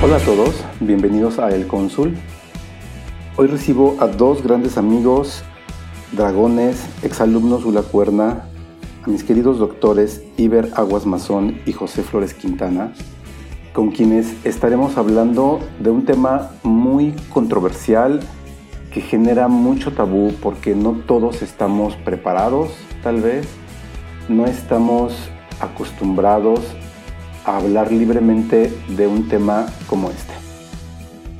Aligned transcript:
Hola 0.00 0.18
a 0.18 0.20
todos, 0.20 0.64
bienvenidos 0.78 1.40
a 1.40 1.48
El 1.50 1.66
Cónsul. 1.66 2.16
Hoy 3.36 3.48
recibo 3.48 3.96
a 3.98 4.06
dos 4.06 4.44
grandes 4.44 4.78
amigos, 4.78 5.42
dragones, 6.12 6.86
exalumnos 7.02 7.64
de 7.64 7.72
la 7.72 7.82
Cuerna, 7.82 8.44
a 9.04 9.10
mis 9.10 9.24
queridos 9.24 9.58
doctores 9.58 10.22
Iber 10.36 10.70
Aguas 10.76 11.04
Mazón 11.04 11.60
y 11.66 11.72
José 11.72 12.04
Flores 12.04 12.32
Quintana, 12.32 12.92
con 13.72 13.90
quienes 13.90 14.36
estaremos 14.44 14.96
hablando 14.96 15.58
de 15.80 15.90
un 15.90 16.04
tema 16.04 16.52
muy 16.62 17.12
controversial 17.30 18.20
que 18.92 19.00
genera 19.00 19.48
mucho 19.48 19.94
tabú 19.94 20.32
porque 20.40 20.76
no 20.76 20.92
todos 21.08 21.42
estamos 21.42 21.96
preparados, 21.96 22.70
tal 23.02 23.20
vez, 23.20 23.48
no 24.28 24.46
estamos 24.46 25.12
acostumbrados 25.58 26.60
hablar 27.56 27.90
libremente 27.90 28.72
de 28.96 29.06
un 29.06 29.28
tema 29.28 29.66
como 29.86 30.10
este. 30.10 30.32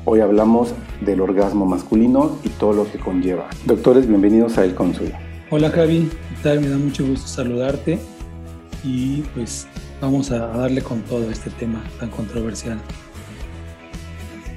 Hoy 0.04 0.20
hablamos 0.20 0.74
del 1.00 1.20
orgasmo 1.20 1.66
masculino 1.66 2.38
y 2.42 2.48
todo 2.48 2.72
lo 2.72 2.90
que 2.90 2.98
conlleva. 2.98 3.48
Doctores, 3.66 4.06
bienvenidos 4.06 4.56
a 4.58 4.64
El 4.64 4.74
Cónsul. 4.74 5.12
Hola 5.50 5.70
Javi, 5.70 6.08
¿qué 6.10 6.42
tal? 6.42 6.60
Me 6.60 6.68
da 6.68 6.78
mucho 6.78 7.06
gusto 7.06 7.26
saludarte 7.26 7.98
y 8.82 9.22
pues 9.34 9.66
vamos 10.00 10.30
a 10.30 10.38
darle 10.46 10.82
con 10.82 11.02
todo 11.02 11.30
este 11.30 11.50
tema 11.50 11.82
tan 12.00 12.10
controversial. 12.10 12.78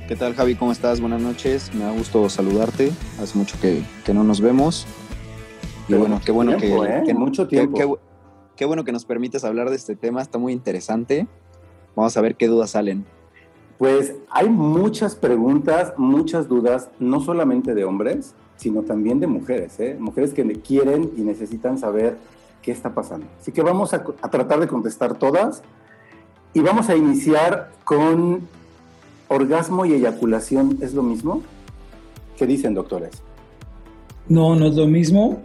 ¿Qué 0.08 0.16
tal 0.16 0.36
Javi? 0.36 0.56
¿Cómo 0.56 0.72
estás? 0.72 1.00
Buenas 1.00 1.22
noches, 1.22 1.74
me 1.74 1.84
da 1.84 1.92
gusto 1.92 2.28
saludarte. 2.30 2.92
Hace 3.22 3.38
mucho 3.38 3.58
que, 3.62 3.84
que 4.06 4.14
no 4.14 4.24
nos 4.24 4.42
vemos. 4.42 4.86
Y 5.88 5.94
bueno, 5.94 6.22
qué 6.24 6.32
bueno 6.32 6.58
que, 6.58 6.74
¿eh? 6.74 7.04
que, 7.06 7.14
mucho 7.14 7.48
tiempo. 7.48 8.00
Qué 8.56 8.66
bueno 8.66 8.84
que 8.84 8.92
nos 8.92 9.06
permites 9.06 9.44
hablar 9.44 9.70
de 9.70 9.76
este 9.76 9.96
tema, 9.96 10.22
está 10.22 10.38
muy 10.38 10.54
interesante. 10.54 11.28
Vamos 11.96 12.16
a 12.18 12.22
ver 12.22 12.36
qué 12.36 12.48
dudas 12.48 12.72
salen. 12.72 13.06
Pues 13.78 14.16
hay 14.30 14.50
muchas 14.50 15.16
preguntas, 15.16 15.94
muchas 15.98 16.48
dudas, 16.48 16.90
no 17.00 17.20
solamente 17.20 17.74
de 17.74 17.84
hombres, 17.84 18.36
sino 18.58 18.84
también 18.84 19.20
de 19.20 19.28
mujeres, 19.28 19.80
¿eh? 19.80 19.98
mujeres 20.00 20.34
que 20.34 20.44
quieren 20.60 21.12
y 21.18 21.22
necesitan 21.22 21.80
saber 21.80 22.18
qué 22.62 22.72
está 22.72 22.94
pasando. 22.94 23.26
Así 23.40 23.52
que 23.52 23.64
vamos 23.64 23.94
a, 23.94 24.04
a 24.22 24.30
tratar 24.30 24.60
de 24.60 24.68
contestar 24.68 25.18
todas 25.18 25.64
y 26.54 26.60
vamos 26.60 26.90
a 26.90 26.96
iniciar 26.96 27.72
con 27.84 28.48
orgasmo 29.30 29.86
y 29.86 29.94
eyaculación. 29.94 30.78
¿Es 30.82 30.94
lo 30.94 31.02
mismo? 31.02 31.42
¿Qué 32.38 32.46
dicen, 32.46 32.74
doctores? 32.74 33.24
No, 34.28 34.56
no 34.56 34.68
es 34.68 34.76
lo 34.76 34.86
mismo. 34.86 35.42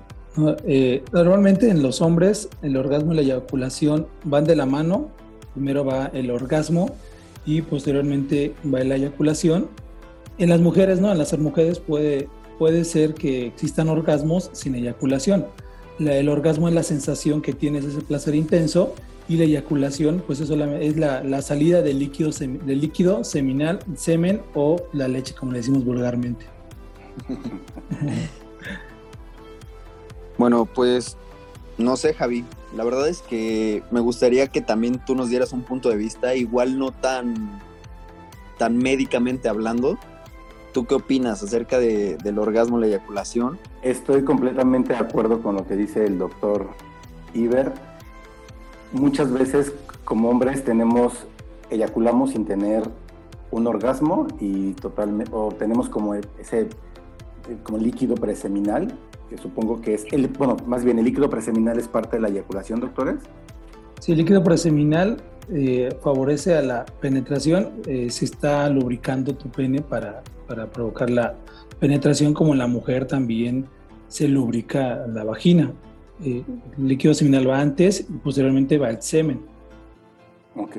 Eh, 0.67 1.03
normalmente 1.13 1.71
en 1.71 1.83
los 1.83 2.03
hombres 2.03 2.49
el 2.63 2.77
orgasmo 2.77 3.13
y 3.13 3.17
la 3.17 3.23
eyaculación 3.23 4.07
van 4.25 4.45
de 4.45 4.57
la 4.57 4.67
mano. 4.67 5.11
Primero 5.55 5.85
va 5.85 6.11
el 6.13 6.31
orgasmo 6.31 6.91
y 7.47 7.63
posteriormente 7.63 8.55
va 8.65 8.85
la 8.85 8.97
eyaculación. 8.97 9.69
En 10.39 10.51
las 10.51 10.61
mujeres, 10.61 11.01
¿no? 11.01 11.11
En 11.11 11.19
las 11.19 11.37
mujeres 11.39 11.79
puede, 11.79 12.29
puede 12.59 12.85
ser 12.85 13.15
que 13.15 13.47
existan 13.47 13.89
orgasmos 13.89 14.51
sin 14.53 14.75
eyaculación. 14.75 15.47
La, 15.99 16.15
el 16.17 16.29
orgasmo 16.29 16.69
es 16.69 16.75
la 16.75 16.83
sensación 16.83 17.41
que 17.41 17.55
tienes, 17.55 17.85
ese 17.87 18.03
placer 18.03 18.35
intenso, 18.35 18.95
y 19.29 19.37
la 19.37 19.45
eyaculación, 19.45 20.23
pues 20.27 20.41
eso 20.41 20.55
es 20.55 20.97
la, 20.97 21.25
la 21.25 21.43
salida 21.43 21.83
del 21.83 21.99
líquido, 21.99 22.31
del 22.31 22.81
líquido 22.81 23.25
seminal, 23.25 23.81
semen 23.97 24.43
o 24.55 24.77
la 24.93 25.09
leche, 25.09 25.35
como 25.35 25.53
le 25.53 25.59
decimos 25.59 25.85
vulgarmente. 25.85 26.47
bueno, 30.39 30.67
pues 30.67 31.17
no 31.79 31.97
sé, 31.97 32.15
Javi. 32.15 32.45
La 32.75 32.85
verdad 32.85 33.09
es 33.09 33.23
que 33.23 33.83
me 33.91 34.01
gustaría 34.01 34.49
que 34.49 34.61
también 34.61 35.01
tú 35.05 35.15
nos 35.15 35.29
dieras 35.29 35.53
un 35.53 35.63
punto 35.63 35.89
de 35.89 35.97
vista, 35.97 36.35
igual 36.35 36.79
no 36.79 36.91
tan, 36.91 37.61
tan 38.59 38.77
médicamente 38.79 39.49
hablando. 39.49 39.99
¿Tú 40.73 40.85
qué 40.85 40.95
opinas 40.95 41.43
acerca 41.43 41.79
de, 41.79 42.17
del 42.19 42.39
orgasmo 42.39 42.79
la 42.79 42.87
eyaculación? 42.87 43.59
Estoy 43.83 44.25
completamente 44.25 44.93
de 44.93 44.99
acuerdo 44.99 45.43
con 45.43 45.55
lo 45.55 45.67
que 45.67 45.77
dice 45.77 46.05
el 46.05 46.19
doctor 46.19 46.69
Iber. 47.33 47.73
Muchas 48.93 49.33
veces 49.33 49.73
como 50.05 50.29
hombres 50.29 50.65
tenemos, 50.65 51.27
eyaculamos 51.71 52.33
sin 52.33 52.45
tener 52.45 52.85
un 53.51 53.67
orgasmo 53.67 54.27
y 54.39 54.73
totalmente, 54.75 55.33
o 55.35 55.53
tenemos 55.53 55.89
como 55.89 56.15
ese 56.15 56.69
como 57.63 57.79
líquido 57.79 58.17
preseminal 58.17 58.99
que 59.29 59.37
supongo 59.39 59.81
que 59.81 59.95
es, 59.95 60.07
el, 60.13 60.29
bueno, 60.29 60.57
más 60.67 60.85
bien 60.85 60.99
el 60.99 61.05
líquido 61.05 61.29
preseminal 61.29 61.79
es 61.79 61.89
parte 61.89 62.17
de 62.17 62.23
la 62.23 62.29
eyaculación, 62.29 62.81
doctores. 62.81 63.17
Sí, 64.01 64.13
el 64.13 64.19
líquido 64.19 64.43
preseminal 64.45 65.23
eh, 65.53 65.97
favorece 66.03 66.55
a 66.55 66.63
la 66.63 66.85
penetración, 67.01 67.71
eh, 67.87 68.11
se 68.11 68.25
está 68.25 68.69
lubricando 68.69 69.35
tu 69.35 69.49
pene 69.49 69.81
para, 69.81 70.23
para 70.47 70.67
provocar 70.67 71.11
la 71.11 71.35
penetración, 71.79 72.35
como 72.35 72.53
en 72.53 72.59
la 72.59 72.67
mujer 72.67 73.07
también 73.07 73.67
se 74.09 74.29
lubrica 74.29 75.07
la 75.07 75.25
vagina. 75.25 75.73
Eh, 76.25 76.43
el 76.79 76.89
líquido 76.89 77.15
seminal 77.15 77.49
va 77.49 77.61
antes 77.61 78.01
y 78.09 78.13
posteriormente 78.15 78.79
va 78.79 78.91
el 78.91 79.03
semen. 79.03 79.41
Ok, 80.55 80.77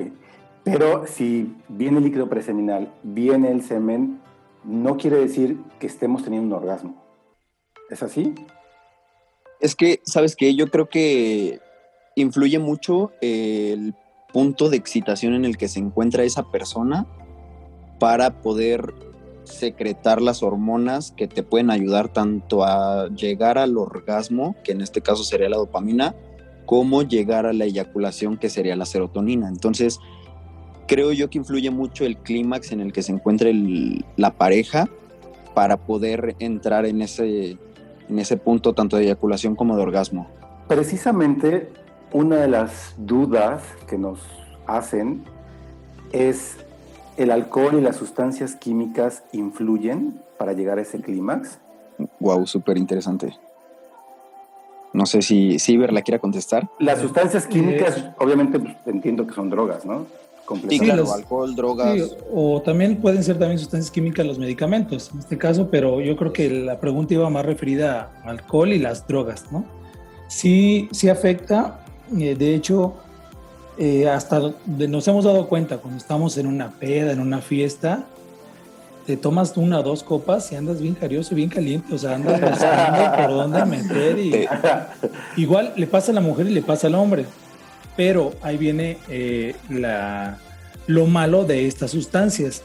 pero 0.64 1.06
si 1.06 1.54
viene 1.68 1.98
el 1.98 2.04
líquido 2.04 2.28
preseminal, 2.28 2.92
viene 3.02 3.52
el 3.52 3.62
semen, 3.62 4.18
no 4.64 4.96
quiere 4.96 5.16
decir 5.16 5.58
que 5.78 5.86
estemos 5.86 6.24
teniendo 6.24 6.56
un 6.56 6.62
orgasmo. 6.62 7.07
¿Es 7.90 8.02
así? 8.02 8.34
Es 9.60 9.74
que, 9.74 10.00
¿sabes 10.04 10.36
qué? 10.36 10.54
Yo 10.54 10.68
creo 10.68 10.88
que 10.88 11.60
influye 12.14 12.58
mucho 12.58 13.12
el 13.20 13.94
punto 14.32 14.68
de 14.68 14.76
excitación 14.76 15.34
en 15.34 15.44
el 15.44 15.56
que 15.56 15.68
se 15.68 15.80
encuentra 15.80 16.22
esa 16.24 16.50
persona 16.50 17.06
para 17.98 18.40
poder 18.42 18.94
secretar 19.44 20.20
las 20.20 20.42
hormonas 20.42 21.12
que 21.12 21.26
te 21.26 21.42
pueden 21.42 21.70
ayudar 21.70 22.12
tanto 22.12 22.64
a 22.64 23.08
llegar 23.08 23.56
al 23.58 23.78
orgasmo, 23.78 24.54
que 24.62 24.72
en 24.72 24.82
este 24.82 25.00
caso 25.00 25.24
sería 25.24 25.48
la 25.48 25.56
dopamina, 25.56 26.14
como 26.66 27.02
llegar 27.02 27.46
a 27.46 27.54
la 27.54 27.64
eyaculación, 27.64 28.36
que 28.36 28.50
sería 28.50 28.76
la 28.76 28.84
serotonina. 28.84 29.48
Entonces, 29.48 29.98
creo 30.86 31.12
yo 31.12 31.30
que 31.30 31.38
influye 31.38 31.70
mucho 31.70 32.04
el 32.04 32.18
clímax 32.18 32.72
en 32.72 32.80
el 32.80 32.92
que 32.92 33.02
se 33.02 33.12
encuentra 33.12 33.50
la 34.16 34.36
pareja 34.36 34.88
para 35.54 35.78
poder 35.78 36.36
entrar 36.38 36.84
en 36.84 37.00
ese, 37.00 37.56
en 38.08 38.18
ese 38.18 38.36
punto 38.36 38.74
tanto 38.74 38.96
de 38.96 39.04
eyaculación 39.04 39.54
como 39.54 39.76
de 39.76 39.82
orgasmo? 39.82 40.28
Precisamente 40.66 41.70
una 42.12 42.36
de 42.36 42.48
las 42.48 42.94
dudas 42.96 43.62
que 43.86 43.98
nos 43.98 44.20
hacen 44.66 45.24
es 46.12 46.56
el 47.16 47.30
alcohol 47.30 47.74
y 47.76 47.80
las 47.80 47.96
sustancias 47.96 48.54
químicas 48.54 49.24
influyen 49.32 50.20
para 50.38 50.52
llegar 50.52 50.78
a 50.78 50.82
ese 50.82 51.00
clímax. 51.00 51.58
Wow, 52.20 52.46
súper 52.46 52.78
interesante. 52.78 53.36
No 54.92 55.04
sé 55.04 55.22
si 55.22 55.58
Ciber 55.58 55.92
la 55.92 56.02
quiera 56.02 56.18
contestar. 56.18 56.68
Las 56.78 57.00
sustancias 57.00 57.46
químicas, 57.46 57.98
eh, 57.98 58.14
obviamente 58.18 58.58
pues, 58.58 58.76
entiendo 58.86 59.26
que 59.26 59.34
son 59.34 59.50
drogas, 59.50 59.84
¿no? 59.84 60.06
Sí, 60.68 60.78
claro, 60.78 61.12
alcohol, 61.12 61.54
drogas. 61.54 61.94
Sí, 61.94 62.14
o 62.32 62.62
también 62.62 62.96
pueden 62.96 63.22
ser 63.22 63.38
también 63.38 63.58
sustancias 63.58 63.90
químicas 63.90 64.26
los 64.26 64.38
medicamentos, 64.38 65.10
en 65.12 65.20
este 65.20 65.36
caso, 65.36 65.68
pero 65.70 66.00
yo 66.00 66.16
creo 66.16 66.32
que 66.32 66.48
la 66.48 66.80
pregunta 66.80 67.14
iba 67.14 67.28
más 67.28 67.44
referida 67.44 68.12
a 68.24 68.30
alcohol 68.30 68.72
y 68.72 68.78
las 68.78 69.06
drogas, 69.06 69.46
¿no? 69.50 69.64
Sí, 70.28 70.88
sí 70.92 71.08
afecta, 71.08 71.80
eh, 72.18 72.34
de 72.34 72.54
hecho, 72.54 72.94
eh, 73.78 74.08
hasta 74.08 74.54
nos 74.66 75.06
hemos 75.08 75.24
dado 75.24 75.48
cuenta 75.48 75.78
cuando 75.78 75.98
estamos 75.98 76.36
en 76.38 76.46
una 76.46 76.70
peda, 76.70 77.12
en 77.12 77.20
una 77.20 77.40
fiesta, 77.40 78.04
te 79.06 79.16
tomas 79.16 79.56
una 79.56 79.80
o 79.80 79.82
dos 79.82 80.02
copas 80.02 80.52
y 80.52 80.56
andas 80.56 80.82
bien 80.82 80.94
carioso, 80.94 81.34
bien 81.34 81.48
caliente, 81.48 81.94
o 81.94 81.98
sea, 81.98 82.16
andas 82.16 82.40
buscando 82.50 83.16
por 83.16 83.30
dónde 83.30 83.64
meter 83.64 84.18
y 84.18 84.46
igual 85.36 85.72
le 85.76 85.86
pasa 85.86 86.12
a 86.12 86.14
la 86.14 86.20
mujer 86.20 86.46
y 86.46 86.50
le 86.50 86.62
pasa 86.62 86.88
al 86.88 86.94
hombre, 86.94 87.24
pero 87.98 88.32
ahí 88.42 88.56
viene 88.56 88.96
eh, 89.08 89.56
la, 89.68 90.38
lo 90.86 91.06
malo 91.06 91.44
de 91.44 91.66
estas 91.66 91.90
sustancias. 91.90 92.62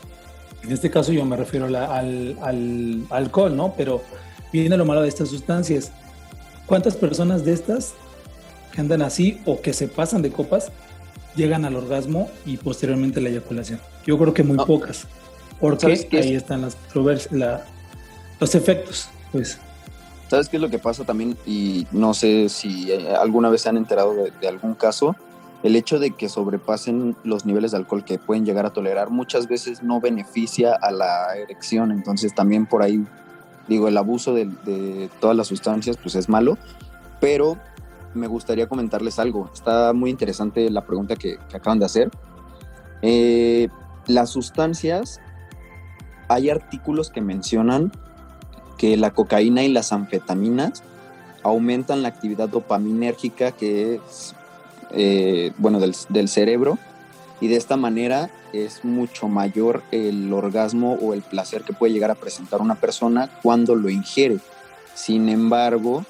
En 0.64 0.72
este 0.72 0.92
caso 0.92 1.12
yo 1.12 1.26
me 1.26 1.36
refiero 1.36 1.66
al, 1.66 2.38
al, 2.40 3.04
alcohol, 3.10 3.58
¿no? 3.58 3.74
Pero 3.76 4.04
viene 4.52 4.78
lo 4.78 4.86
malo 4.86 5.02
de 5.02 5.08
estas 5.08 5.30
sustancias. 5.30 5.92
¿Cuántas 6.68 6.96
personas 6.96 7.44
de 7.44 7.54
estas 7.54 7.96
que 8.72 8.80
andan 8.80 9.02
así 9.02 9.42
o 9.46 9.60
que 9.60 9.74
se 9.74 9.88
pasan 9.88 10.22
de 10.22 10.32
copas 10.32 10.72
llegan 11.36 11.66
al 11.66 11.78
orgasmo 11.78 12.30
y 12.46 12.58
posteriormente 12.58 13.20
la 13.20 13.30
eyaculación? 13.30 13.80
Yo 14.06 14.20
creo 14.20 14.36
que 14.36 14.44
muy 14.44 14.58
pocas. 14.58 15.08
Porque 15.60 16.08
ahí 16.12 16.36
están 16.36 16.62
las 16.62 16.78
los 18.40 18.54
efectos, 18.54 19.10
pues. 19.32 19.58
¿Sabes 20.34 20.50
qué 20.50 20.58
es 20.58 20.62
lo 20.64 20.72
que 20.72 20.80
pasa 20.80 21.04
también? 21.04 21.38
Y 21.46 21.86
no 21.92 22.16
sé 22.16 22.50
si 22.50 22.92
eh, 22.92 23.16
alguna 23.16 23.50
vez 23.50 23.62
se 23.62 23.70
han 23.70 23.78
enterado 23.78 24.16
de, 24.16 24.48
algún 24.48 24.74
caso. 24.74 25.16
El 25.62 25.76
hecho 25.76 26.00
de 26.00 26.10
que 26.10 26.28
sobrepasen 26.28 27.16
los 27.24 27.46
niveles 27.46 27.70
de 27.70 27.78
alcohol 27.78 28.04
que 28.04 28.18
pueden 28.18 28.44
llegar 28.44 28.66
a 28.66 28.72
tolerar 28.72 29.12
muchas 29.12 29.48
veces 29.48 29.84
no 29.84 30.02
beneficia 30.02 30.74
a 30.74 30.90
la 30.90 31.38
erección. 31.38 31.92
Entonces 31.92 32.34
también 32.34 32.66
por 32.66 32.82
ahí, 32.82 33.06
digo, 33.68 33.88
el 33.88 33.96
abuso 33.96 34.34
de, 34.34 35.08
todas 35.20 35.38
las 35.38 35.46
sustancias 35.46 35.98
pues 35.98 36.16
es 36.16 36.28
malo. 36.28 36.58
Pero 37.22 37.60
me 38.16 38.26
gustaría 38.26 38.68
comentarles 38.68 39.20
algo. 39.20 39.52
Está 39.54 39.94
muy 39.94 40.10
interesante 40.10 40.68
la 40.72 40.84
pregunta 40.84 41.16
que, 41.16 41.38
que 41.48 41.58
acaban 41.58 41.78
de 41.78 41.86
hacer. 41.86 42.10
Eh, 43.04 43.70
las 44.08 44.32
sustancias 44.32 45.22
hay 46.28 46.50
artículos 46.50 47.12
que 47.12 47.22
mencionan 47.22 47.92
que 48.84 48.98
la 48.98 49.12
cocaína 49.12 49.64
y 49.64 49.70
las 49.70 49.94
anfetaminas 49.94 50.84
aumentan 51.42 52.02
la 52.02 52.10
actividad 52.10 52.50
dopaminérgica 52.50 53.54
que 53.54 53.96
es, 53.96 54.36
eh, 54.92 55.54
bueno, 55.58 55.80
del, 55.80 56.28
cerebro 56.28 56.78
y 57.40 57.48
de 57.48 57.56
esta 57.56 57.78
manera 57.78 58.30
es 58.52 58.84
mucho 58.84 59.30
mayor 59.30 59.84
el 59.94 60.34
orgasmo 60.34 60.96
o 61.02 61.14
el 61.14 61.22
placer 61.22 61.62
que 61.62 61.72
puede 61.72 61.94
llegar 61.94 62.12
a 62.12 62.16
presentar 62.16 62.60
una 62.60 62.76
persona 62.76 63.30
cuando 63.42 63.74
lo 63.76 63.90
ingiere. 63.90 64.40
Sin 64.94 65.30
embargo, 65.30 66.04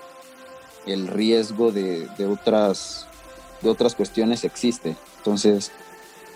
el 0.88 1.06
riesgo 1.06 1.72
de, 1.72 2.08
otras, 2.26 3.06
de 3.62 3.70
otras 3.70 3.94
cuestiones 3.94 4.44
existe. 4.46 4.96
Entonces, 5.18 5.72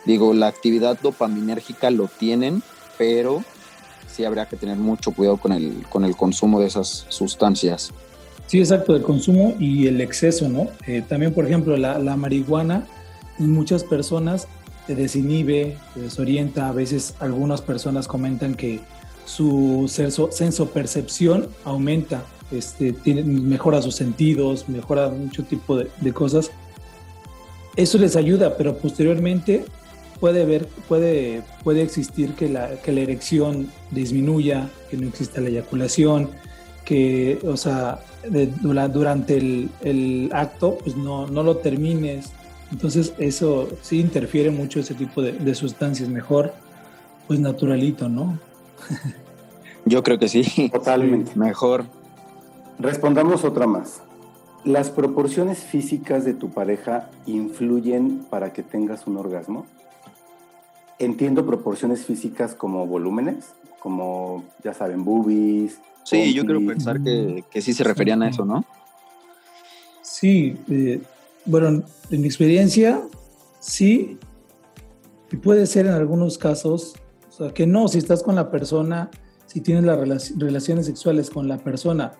digo, 0.05 0.35
la 0.35 0.45
actividad 0.45 0.99
dopaminérgica 1.01 1.89
lo 1.89 2.07
tienen, 2.07 2.61
pero 2.99 3.43
sí 4.17 4.25
habría 4.25 4.47
que 4.47 4.57
tener 4.57 4.77
mucho 4.77 5.11
cuidado 5.11 5.37
con 5.37 5.51
el, 5.51 5.83
con 5.89 6.03
el 6.03 6.15
consumo 6.15 6.59
de 6.59 6.67
esas 6.67 7.05
sustancias. 7.09 7.93
Sí, 8.47 8.59
exacto, 8.59 8.95
el 8.95 9.03
consumo 9.03 9.55
y 9.59 9.87
el 9.87 10.01
exceso, 10.01 10.49
¿no? 10.49 10.69
Eh, 10.87 11.03
también, 11.07 11.33
por 11.33 11.45
ejemplo, 11.45 11.77
la, 11.77 11.99
la, 11.99 12.15
marihuana 12.17 12.87
en 13.37 13.51
muchas 13.51 13.83
personas 13.83 14.47
te 14.87 14.95
desinhibe, 14.95 15.77
te 15.93 16.01
desorienta. 16.01 16.69
A 16.69 16.71
veces 16.71 17.13
algunas 17.19 17.61
personas 17.61 18.07
comentan 18.07 18.55
que 18.55 18.79
su 19.25 19.85
senso, 19.89 20.65
percepción 20.69 21.49
aumenta, 21.63 22.23
este, 22.51 22.93
tiene, 22.93 23.23
mejora 23.23 23.81
sus 23.81 23.95
sentidos, 23.95 24.67
mejora 24.67 25.09
mucho 25.09 25.43
tipo 25.43 25.77
de 25.77 26.13
cosas. 26.13 26.49
Eso 27.75 27.97
les 27.99 28.15
ayuda, 28.15 28.57
pero 28.57 28.77
posteriormente 28.77 29.65
puede, 30.19 30.45
ver, 30.45 30.67
puede, 30.87 31.43
puede 31.63 31.81
existir 31.81 32.33
que 32.33 32.49
la, 32.49 32.81
que 32.81 32.91
la 32.91 33.01
erección 33.01 33.69
disminuya, 33.91 34.69
que 34.89 34.97
no 34.97 35.07
exista 35.07 35.41
la 35.41 35.49
eyaculación, 35.49 36.29
que, 36.85 37.39
o 37.45 37.57
sea, 37.57 37.99
durante 38.91 39.37
el, 39.37 39.69
el, 39.81 40.29
acto, 40.33 40.77
pues 40.77 40.95
no, 40.95 41.27
no 41.27 41.43
lo 41.43 41.57
termines. 41.57 42.31
Entonces 42.71 43.13
eso 43.17 43.69
sí 43.81 43.99
interfiere 43.99 44.51
mucho 44.51 44.79
ese 44.79 44.93
tipo 44.93 45.21
de, 45.21 45.33
de 45.33 45.55
sustancias. 45.55 46.09
Mejor, 46.09 46.53
pues 47.27 47.39
naturalito, 47.39 48.09
¿no? 48.09 48.39
Yo 49.85 50.03
creo 50.03 50.19
que 50.19 50.27
sí. 50.27 50.69
Totalmente. 50.69 51.31
Mejor. 51.35 51.85
Respondamos 52.79 53.43
otra 53.43 53.67
más. 53.67 54.01
¿Las 54.63 54.89
proporciones 54.89 55.59
físicas 55.59 56.25
de 56.25 56.33
tu 56.33 56.49
pareja 56.49 57.09
influyen 57.25 58.25
para 58.29 58.51
que 58.51 58.63
tengas 58.63 59.07
un 59.07 59.17
orgasmo? 59.17 59.65
Entiendo 60.99 61.45
proporciones 61.45 62.05
físicas 62.05 62.55
como 62.55 62.85
volúmenes, 62.87 63.53
como, 63.79 64.43
ya 64.63 64.73
saben, 64.73 65.03
boobies. 65.03 65.79
Sí, 66.03 66.33
yo 66.33 66.45
quiero 66.45 66.65
pensar 66.65 67.01
que, 67.01 67.43
que, 67.51 67.61
sí 67.61 67.73
se 67.73 67.83
referían 67.83 68.23
a 68.23 68.29
eso, 68.29 68.45
¿no? 68.45 68.65
Sí, 70.01 70.57
eh, 70.69 71.01
bueno, 71.45 71.83
en 72.09 72.21
mi 72.21 72.27
experiencia, 72.27 73.01
sí, 73.59 74.17
y 75.31 75.37
puede 75.37 75.67
ser 75.67 75.85
en 75.85 75.93
algunos 75.93 76.37
casos, 76.37 76.95
o 77.29 77.31
sea, 77.31 77.53
que 77.53 77.67
no, 77.67 77.87
si 77.87 77.97
estás 77.97 78.23
con 78.23 78.35
la 78.35 78.49
persona, 78.49 79.11
si 79.45 79.61
tienes 79.61 79.83
las 79.83 80.33
relaciones 80.37 80.85
sexuales 80.85 81.29
con 81.29 81.47
la 81.47 81.57
persona, 81.57 82.13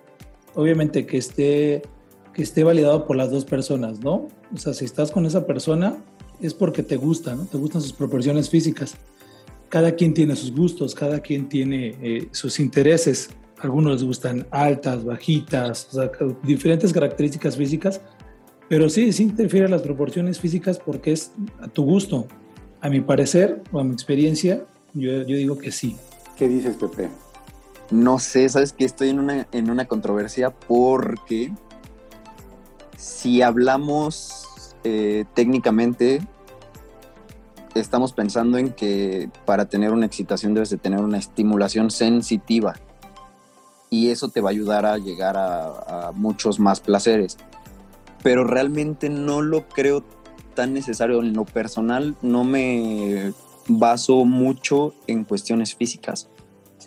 obviamente 0.56 1.06
que 1.06 1.18
esté, 1.18 1.82
que 2.34 2.42
esté 2.42 2.64
validado 2.64 3.06
por 3.06 3.16
las 3.16 3.32
dos 3.32 3.46
personas, 3.46 4.00
¿no? 4.00 4.28
O 4.54 4.58
sea, 4.58 4.74
si 4.74 4.86
estás 4.86 5.12
con 5.12 5.26
esa 5.26 5.46
persona, 5.46 5.98
es 6.42 6.54
porque 6.54 6.84
te 6.84 6.98
gusta, 6.98 7.36
¿no? 7.36 7.46
Te 7.46 7.58
gustan 7.58 7.82
sus 7.82 7.94
proporciones 7.94 8.50
físicas. 8.50 8.96
Cada 9.70 9.94
quien 9.94 10.14
tiene 10.14 10.36
sus 10.36 10.54
gustos, 10.54 10.96
cada 10.96 11.20
quien 11.20 11.50
tiene 11.50 11.96
eh, 12.02 12.30
sus 12.32 12.60
intereses. 12.60 13.30
algunos 13.60 13.94
les 13.94 14.04
gustan 14.04 14.48
altas, 14.52 15.04
bajitas, 15.04 15.90
diferentes 16.44 16.94
características 16.94 17.58
físicas, 17.58 18.02
pero 18.70 18.90
sí, 18.90 19.12
sí 19.14 19.24
interfiere 19.24 19.68
las 19.68 19.82
proporciones 19.82 20.40
físicas 20.40 20.78
porque 20.78 21.12
es 21.14 21.32
a 21.60 21.68
tu 21.68 21.84
gusto. 21.84 22.28
A 22.80 22.90
mi 22.90 23.02
parecer 23.02 23.64
o 23.72 23.80
a 23.80 23.84
mi 23.84 23.94
experiencia, 23.94 24.66
yo, 24.94 25.24
yo 25.24 25.36
digo 25.36 25.58
que 25.58 25.72
sí. 25.72 25.96
¿Qué 26.38 26.48
dices, 26.48 26.76
Pepe? 26.76 27.10
No 27.90 28.20
sé, 28.20 28.48
sabes 28.50 28.74
que 28.74 28.86
estoy 28.86 29.10
en 29.10 29.20
una, 29.20 29.48
en 29.52 29.72
una 29.72 29.86
controversia 29.86 30.52
porque 30.52 31.52
si 32.98 33.42
hablamos 33.42 34.47
eh, 34.84 35.26
técnicamente 35.34 36.22
estamos 37.76 38.14
pensando 38.14 38.58
en 38.58 38.72
que 38.72 39.30
para 39.46 39.66
tener 39.66 39.92
una 39.92 40.06
excitación 40.06 40.54
debes 40.54 40.70
de 40.70 40.78
tener 40.78 41.00
una 41.00 41.18
estimulación 41.18 41.92
sensitiva 41.92 42.76
y 43.90 44.10
eso 44.10 44.30
te 44.30 44.42
va 44.42 44.50
a 44.50 44.52
ayudar 44.52 44.86
a 44.86 44.98
llegar 44.98 45.36
a, 45.38 46.12
muchos 46.14 46.60
más 46.60 46.80
placeres. 46.80 47.38
Pero 48.24 48.44
realmente 48.44 49.10
no 49.10 49.42
lo 49.42 49.68
creo 49.70 50.04
tan 50.56 50.74
necesario. 50.74 51.22
En 51.22 51.34
lo 51.34 51.46
personal 51.46 52.16
no 52.22 52.44
me 52.44 53.34
baso 53.68 54.26
mucho 54.26 54.94
en 55.06 55.24
cuestiones 55.24 55.76
físicas. 55.76 56.30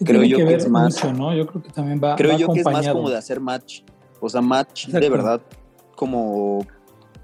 creo 0.04 0.24
yo 0.24 0.38
que, 0.38 0.54
es 0.54 0.68
más, 0.68 1.02
¿no? 1.14 1.34
Yo 1.34 1.46
creo 1.46 1.62
que 1.62 1.70
también 1.70 2.00
va 2.02 2.16
Creo 2.16 2.36
yo 2.36 2.52
que 2.52 2.60
es 2.60 2.66
más 2.66 2.88
como 2.88 3.08
de 3.08 3.16
hacer 3.16 3.40
match. 3.40 3.82
O 4.20 4.28
sea, 4.28 4.42
match 4.42 4.88
de 4.88 5.08
verdad 5.08 5.40
como 5.96 6.66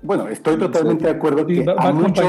bueno, 0.06 0.28
estoy 0.28 0.56
totalmente 0.56 1.04
de 1.04 1.10
acuerdo 1.10 1.46
que 1.46 1.64
a, 1.76 1.92
muchos, 1.92 2.24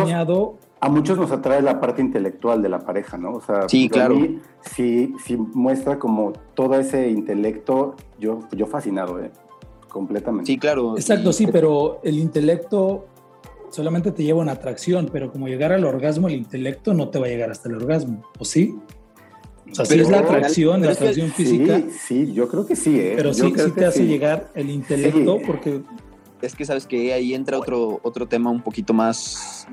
a 0.80 0.90
muchos 0.90 1.18
nos 1.18 1.32
atrae 1.32 1.62
la 1.62 1.80
parte 1.80 2.02
intelectual 2.02 2.62
de 2.62 2.70
la 2.70 2.80
pareja, 2.80 3.18
¿no? 3.18 3.34
O 3.34 3.42
sea, 3.42 3.70
sí, 3.70 3.88
claro. 3.88 4.18
si, 4.62 5.14
si 5.24 5.38
muestra 5.38 6.00
como 6.00 6.34
todo 6.56 6.76
ese 6.76 7.10
intelecto, 7.10 7.96
yo, 8.20 8.40
yo 8.52 8.66
fascinado, 8.66 9.20
¿eh? 9.20 9.32
Completamente. 9.88 10.48
Sí, 10.48 10.58
claro. 10.58 10.98
Exacto, 10.98 11.32
sí, 11.32 11.48
pero 11.48 12.00
el 12.04 12.18
intelecto 12.18 13.06
solamente 13.70 14.12
te 14.12 14.24
lleva 14.24 14.42
una 14.42 14.54
atracción, 14.54 15.10
pero 15.12 15.32
como 15.32 15.48
llegar 15.48 15.72
al 15.72 15.86
orgasmo, 15.86 16.28
el 16.28 16.36
intelecto 16.36 16.94
no 16.94 17.10
te 17.10 17.20
va 17.20 17.28
a 17.28 17.30
llegar 17.30 17.52
hasta 17.52 17.70
el 17.70 17.76
orgasmo, 17.76 18.24
¿o 18.40 18.46
sí? 18.46 18.76
O 19.72 19.76
sea, 19.76 19.86
si 19.86 20.00
es 20.00 20.10
la 20.10 20.20
atracción, 20.20 20.82
la 20.82 20.92
atracción 20.92 21.30
física. 21.30 21.78
Sí, 21.80 22.26
sí, 22.26 22.34
yo 22.34 22.48
creo 22.48 22.66
que 22.66 22.76
sí, 22.76 23.00
¿eh? 23.00 23.14
Pero 23.16 23.34
sí, 23.34 23.54
sí 23.56 23.72
te 23.72 23.86
hace 23.86 24.06
llegar 24.06 24.50
el 24.56 24.70
intelecto 24.70 25.40
porque 25.46 25.82
es 26.42 26.56
que 26.56 26.66
sabes 26.66 26.86
que 26.86 27.14
ahí 27.14 27.34
entra 27.34 27.58
otro, 27.58 28.00
otro 28.04 28.28
tema 28.28 28.50
un 28.50 28.62
poquito 28.62 28.94
más, 28.94 29.68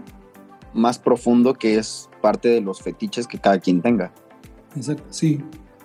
más 0.72 0.98
profundo 0.98 1.54
que 1.54 1.76
es 1.76 2.08
parte 2.20 2.48
de 2.48 2.60
los 2.60 2.80
fetiches 2.82 3.26
que 3.26 3.38
cada 3.38 3.58
quien 3.58 3.82
tenga. 3.82 4.12
Exacto, 4.76 5.04
sí. 5.10 5.42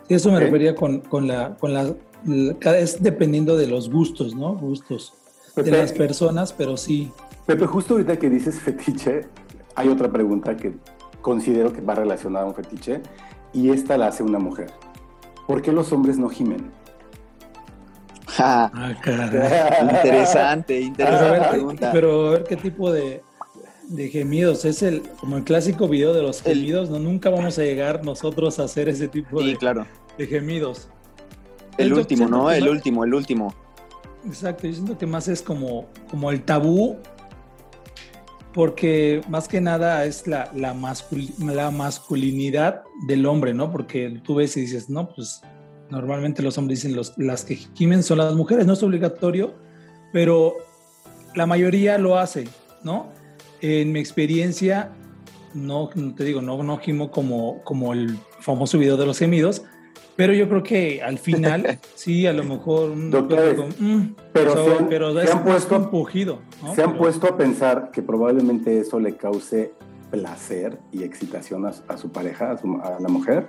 Eso 0.07 0.31
me 0.31 0.39
refería 0.39 0.73
con, 0.73 1.01
con, 1.01 1.27
la, 1.27 1.55
con 1.57 1.73
la, 1.73 1.93
Es 2.75 3.01
dependiendo 3.01 3.55
de 3.57 3.67
los 3.67 3.89
gustos, 3.91 4.33
¿no? 4.33 4.55
Gustos 4.55 5.13
de 5.55 5.71
las 5.71 5.91
personas, 5.91 6.53
pero 6.53 6.77
sí. 6.77 7.11
Pepe, 7.45 7.65
justo 7.65 7.93
ahorita 7.93 8.17
que 8.17 8.29
dices 8.29 8.59
fetiche, 8.59 9.27
hay 9.75 9.89
otra 9.89 10.11
pregunta 10.11 10.55
que 10.55 10.73
considero 11.21 11.73
que 11.73 11.81
va 11.81 11.95
relacionada 11.95 12.45
a 12.45 12.47
un 12.47 12.55
fetiche 12.55 13.01
y 13.53 13.69
esta 13.69 13.97
la 13.97 14.07
hace 14.07 14.23
una 14.23 14.39
mujer. 14.39 14.71
¿Por 15.47 15.61
qué 15.61 15.71
los 15.71 15.91
hombres 15.91 16.17
no 16.17 16.29
gimen? 16.29 16.71
Ah, 18.39 18.71
interesante, 19.81 20.79
interesante 20.79 21.39
pero, 21.39 21.49
pregunta. 21.51 21.91
Pero 21.91 22.27
a 22.27 22.31
ver 22.31 22.43
qué 22.43 22.55
tipo 22.55 22.91
de, 22.91 23.21
de 23.87 24.09
gemidos, 24.09 24.65
es 24.65 24.83
el 24.83 25.01
como 25.19 25.37
el 25.37 25.43
clásico 25.43 25.87
video 25.87 26.13
de 26.13 26.21
los 26.21 26.41
gemidos, 26.41 26.89
no 26.89 26.99
nunca 26.99 27.29
vamos 27.29 27.57
a 27.57 27.63
llegar 27.63 28.03
nosotros 28.03 28.59
a 28.59 28.63
hacer 28.65 28.87
ese 28.89 29.07
tipo 29.07 29.39
Sí, 29.41 29.51
de, 29.51 29.57
claro. 29.57 29.85
de 30.17 30.27
gemidos. 30.27 30.89
El 31.77 31.89
Yo 31.89 31.95
último, 31.97 32.27
¿no? 32.27 32.51
El 32.51 32.61
más- 32.63 32.69
último, 32.71 33.03
el 33.03 33.13
último. 33.13 33.53
Exacto, 34.25 34.67
yo 34.67 34.73
siento 34.73 34.97
que 34.97 35.05
más 35.05 35.27
es 35.29 35.41
como, 35.41 35.87
como 36.11 36.29
el 36.29 36.43
tabú, 36.43 36.97
porque 38.53 39.21
más 39.29 39.47
que 39.47 39.61
nada 39.61 40.03
es 40.05 40.27
la, 40.27 40.51
la, 40.53 40.73
mascul- 40.73 41.33
la 41.37 41.71
masculinidad 41.71 42.83
del 43.07 43.25
hombre, 43.25 43.53
¿no? 43.53 43.71
Porque 43.71 44.19
tú 44.23 44.35
ves 44.35 44.57
y 44.57 44.61
dices, 44.61 44.89
no, 44.89 45.07
pues 45.09 45.41
normalmente 45.89 46.41
los 46.43 46.57
hombres 46.57 46.81
dicen 46.81 46.95
los, 46.95 47.13
las 47.17 47.43
que 47.45 47.55
gimen 47.55 48.03
son 48.03 48.19
las 48.19 48.33
mujeres, 48.35 48.65
no 48.65 48.73
es 48.73 48.83
obligatorio, 48.83 49.53
pero 50.13 50.55
la 51.35 51.45
mayoría 51.45 51.97
lo 51.97 52.17
hace, 52.17 52.47
¿no? 52.83 53.07
En 53.61 53.91
mi 53.91 53.99
experiencia, 53.99 54.91
no 55.53 55.89
te 56.15 56.23
digo, 56.23 56.41
no, 56.41 56.61
no 56.63 56.77
gimo 56.77 57.11
como, 57.11 57.61
como 57.63 57.93
el 57.93 58.17
famoso 58.39 58.77
video 58.77 58.97
de 58.97 59.05
los 59.05 59.17
gemidos, 59.19 59.63
pero 60.15 60.33
yo 60.33 60.47
creo 60.49 60.63
que 60.63 61.01
al 61.01 61.17
final, 61.17 61.79
sí, 61.95 62.27
a 62.27 62.33
lo 62.33 62.43
mejor. 62.43 62.91
Doctores, 63.09 63.51
digo, 63.55 63.67
mm, 63.79 64.15
pero 64.33 64.53
so- 64.53 64.65
se 64.65 64.71
han- 64.77 64.89
pero 64.89 65.13
se 65.13 65.23
es 65.23 65.31
han 65.31 65.43
puesto- 65.43 65.75
un 65.77 65.89
pujido. 65.89 66.39
¿no? 66.61 66.75
¿Se 66.75 66.81
han 66.83 66.89
Pero- 66.91 66.99
puesto 67.03 67.27
a 67.27 67.37
pensar 67.37 67.89
que 67.91 68.01
probablemente 68.01 68.79
eso 68.79 68.99
le 68.99 69.15
cause 69.15 69.73
placer 70.11 70.77
y 70.91 71.03
excitación 71.03 71.65
a, 71.65 71.71
a 71.87 71.97
su 71.97 72.11
pareja, 72.11 72.51
a, 72.51 72.57
su- 72.57 72.79
a 72.83 72.97
la 72.99 73.07
mujer? 73.09 73.47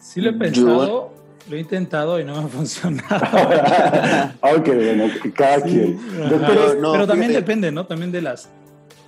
Sí 0.00 0.20
lo 0.20 0.30
he 0.30 0.32
pensado, 0.32 1.12
lo 1.48 1.56
he 1.56 1.60
intentado 1.60 2.20
y 2.20 2.24
no 2.24 2.34
me 2.34 2.44
ha 2.44 2.48
funcionado. 2.48 3.26
ok, 4.40 4.66
bueno, 4.66 5.04
cada 5.34 5.56
Sí, 5.60 5.62
quien. 5.70 5.98
ajá. 5.98 6.28
Doctores, 6.30 6.76
No, 6.80 6.92
pero 6.92 7.06
también 7.06 7.30
fíjate. 7.30 7.44
depende, 7.46 7.72
¿no? 7.72 7.86
También 7.86 8.12
de 8.12 8.22
las 8.22 8.48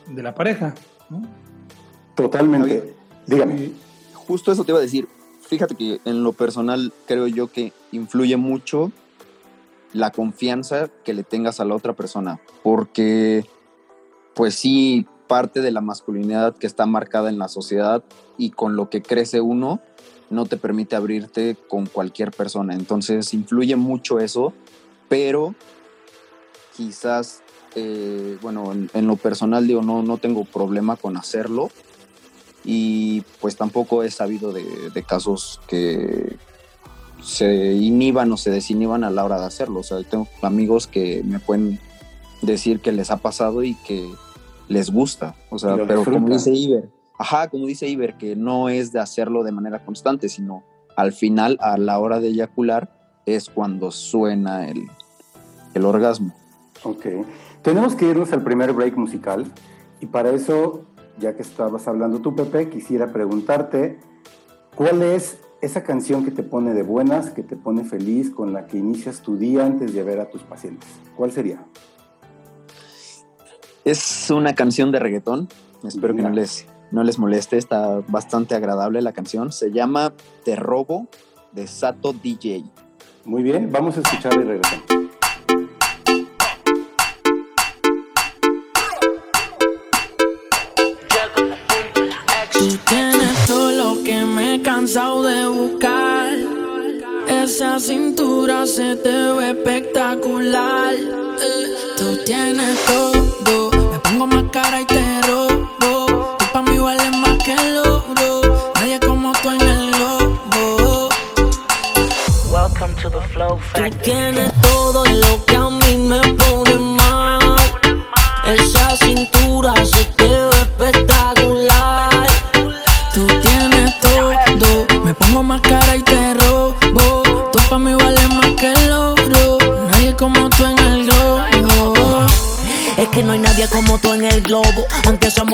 de 0.09 0.23
la 0.23 0.35
pareja, 0.35 0.75
¿no? 1.11 1.23
totalmente. 2.15 2.95
Dígame. 3.27 3.71
Justo 4.15 4.53
eso 4.53 4.65
te 4.65 4.73
iba 4.73 4.79
a 4.79 4.83
decir. 4.83 5.09
Fíjate 5.49 5.75
que 5.75 6.01
en 6.05 6.23
lo 6.25 6.33
personal 6.33 6.93
creo 7.07 7.27
yo 7.27 7.49
que 7.49 7.73
influye 7.93 8.37
mucho 8.37 8.91
la 9.93 10.11
confianza 10.11 10.89
que 11.05 11.13
le 11.13 11.23
tengas 11.23 11.61
a 11.61 11.65
la 11.65 11.75
otra 11.75 11.93
persona, 11.93 12.41
porque 12.63 13.45
pues 14.35 14.55
sí, 14.55 15.07
parte 15.27 15.61
de 15.61 15.71
la 15.71 15.81
masculinidad 15.83 16.57
que 16.57 16.67
está 16.67 16.87
marcada 16.87 17.29
en 17.29 17.39
la 17.39 17.49
sociedad 17.49 18.03
y 18.39 18.51
con 18.51 18.77
lo 18.77 18.89
que 18.89 19.03
crece 19.03 19.41
uno 19.43 19.81
no 20.33 20.47
te 20.47 20.57
permite 20.57 20.97
abrirte 20.97 21.57
con 21.69 21.87
cualquier 21.87 22.33
persona. 22.33 22.75
Entonces 22.75 23.33
influye 23.35 23.77
mucho 23.77 24.19
eso, 24.19 24.53
pero 25.09 25.55
quizás, 26.77 27.43
eh, 27.75 28.39
bueno, 28.43 28.73
en, 28.73 28.91
en 28.95 29.07
lo 29.07 29.17
personal 29.17 29.67
digo, 29.67 29.83
no, 29.83 30.03
no 30.03 30.19
tengo 30.19 30.45
problema 30.45 30.97
con 30.97 31.17
hacerlo, 31.17 31.71
y 32.65 33.23
pues 33.41 33.57
tampoco 33.57 34.03
he 34.03 34.11
sabido 34.11 34.53
de, 34.53 34.65
de 34.91 35.03
casos 35.03 35.61
que 35.67 36.37
se 37.23 37.73
inhiban 37.75 38.31
o 38.33 38.37
se 38.37 38.51
desinhiban 38.51 39.05
a 39.05 39.11
la 39.11 39.25
hora 39.25 39.41
de 39.41 39.47
hacerlo. 39.47 39.81
O 39.81 39.83
sea, 39.83 40.03
tengo 40.03 40.29
amigos 40.43 40.87
que 40.87 41.23
me 41.25 41.39
pueden 41.39 41.81
decir 42.41 42.81
que 42.81 42.93
les 42.93 43.11
ha 43.11 43.19
pasado 43.19 43.63
y 43.65 43.75
que 43.87 44.09
les 44.69 44.91
gusta. 44.91 45.35
O 45.51 45.59
sea, 45.59 45.77
lo 45.77 45.87
pero 45.87 46.05
como 46.05 46.29
dice 46.29 46.53
Iber, 46.53 46.89
ajá, 47.23 47.49
como 47.49 47.67
dice 47.67 47.89
Iber, 47.89 48.17
que 48.17 48.35
no 48.35 48.69
es 48.69 48.93
de 48.93 48.99
hacerlo 48.99 49.45
de 49.45 49.53
manera 49.53 49.85
constante, 49.85 50.29
sino 50.29 50.65
al 50.97 51.13
final, 51.13 51.57
a 51.61 51.79
la 51.79 51.99
hora 51.99 52.21
de 52.21 52.29
eyacular, 52.29 52.99
es 53.27 53.49
cuando 53.49 53.93
suena 53.93 54.69
el, 54.69 54.89
el 55.75 55.85
orgasmo. 55.85 56.35
Ok. 56.83 57.07
Tenemos 57.63 57.95
que 57.95 58.07
irnos 58.07 58.33
al 58.33 58.43
primer 58.43 58.73
break 58.73 58.97
musical 58.97 59.47
y 60.01 60.07
para 60.07 60.31
eso, 60.31 60.85
ya 61.19 61.37
que 61.37 61.43
estabas 61.43 61.87
hablando 61.87 62.21
tú, 62.21 62.35
Pepe, 62.35 62.69
quisiera 62.69 63.13
preguntarte 63.13 64.01
cuál 64.75 65.03
es 65.03 65.39
esa 65.61 65.85
canción 65.85 66.25
que 66.25 66.33
te 66.33 66.43
pone 66.43 66.75
de 66.75 66.83
buenas, 66.83 67.31
que 67.31 67.45
te 67.45 67.55
pone 67.55 67.85
feliz, 67.85 68.31
con 68.31 68.53
la 68.53 68.67
que 68.67 68.79
inicias 68.79 69.23
tu 69.23 69.37
día 69.37 69.65
antes 69.65 69.95
de 69.95 70.03
ver 70.03 70.19
a 70.19 70.29
tus 70.29 70.43
pacientes. 70.43 70.89
¿Cuál 71.17 71.31
sería? 71.31 71.65
Es 73.85 74.29
una 74.31 74.57
canción 74.57 74.91
de 74.91 74.99
reggaetón. 74.99 75.49
Espero 75.85 76.15
que 76.15 76.23
no 76.23 76.31
les, 76.31 76.67
no 76.93 77.03
les 77.03 77.19
moleste. 77.19 77.57
Está 77.59 78.01
bastante 78.07 78.55
agradable 78.55 79.03
la 79.03 79.13
canción. 79.13 79.51
Se 79.53 79.73
llama 79.73 80.13
Te 80.45 80.55
Robo 80.57 81.09
de 81.53 81.67
Sato 81.67 82.13
DJ. 82.13 82.65
Muy 83.25 83.43
bien, 83.43 83.71
vamos 83.73 83.97
a 83.97 84.01
escuchar 84.01 84.35
y 84.35 84.45
regresamos. 84.45 84.85
Tú 92.53 92.79
tienes 92.89 93.47
todo 93.47 93.71
lo 93.73 94.03
que 94.05 94.25
me 94.25 94.55
he 94.55 94.63
cansado 94.63 95.23
de 95.23 95.47
buscar. 95.47 96.33
Esa 97.29 97.81
cintura 97.81 98.67
se 98.67 98.97
te 98.97 99.33
ve 99.33 99.51
espectacular. 99.51 100.95
Eh, 100.95 101.75
Tú 101.97 102.17
tienes 102.25 102.79
todo. 102.85 103.71
Me 103.93 103.99
pongo 104.01 104.27
más 104.27 104.45
cara 104.53 104.81
y 104.81 104.87
te 104.87 105.12
again 113.83 114.32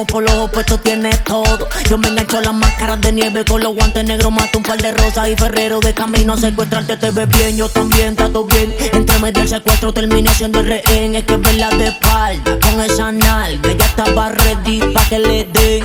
Por 0.06 0.22
los 0.22 0.32
opuestos, 0.34 0.80
tienes 0.80 1.24
todo. 1.24 1.68
Yo 1.90 1.98
me 1.98 2.08
engancho 2.08 2.40
las 2.40 2.54
máscaras 2.54 3.00
de 3.00 3.12
nieve 3.12 3.44
con 3.44 3.60
los 3.60 3.74
guantes 3.74 4.04
negros. 4.04 4.30
Mato 4.30 4.58
un 4.58 4.64
par 4.64 4.80
de 4.80 4.92
rosas 4.92 5.28
y 5.28 5.34
ferrero 5.34 5.80
de 5.80 5.92
camino 5.92 6.34
a 6.34 6.36
secuestrarte. 6.36 6.96
Te 6.96 7.10
ves 7.10 7.28
bien, 7.28 7.56
yo 7.56 7.68
también, 7.68 8.14
trato 8.14 8.44
bien. 8.44 8.74
Entre 8.92 9.18
medio 9.18 9.40
del 9.40 9.48
secuestro 9.48 9.92
terminé 9.92 10.32
siendo 10.34 10.60
el 10.60 10.66
rehén. 10.66 11.16
Es 11.16 11.24
que 11.24 11.36
verla 11.36 11.70
de 11.70 11.88
espalda 11.88 12.58
con 12.60 12.80
esa 12.80 13.10
nalga. 13.10 13.72
Ya 13.72 13.86
estaba 13.86 14.28
ready 14.30 14.80
pa' 14.94 15.04
que 15.08 15.18
le 15.18 15.44
den. 15.44 15.82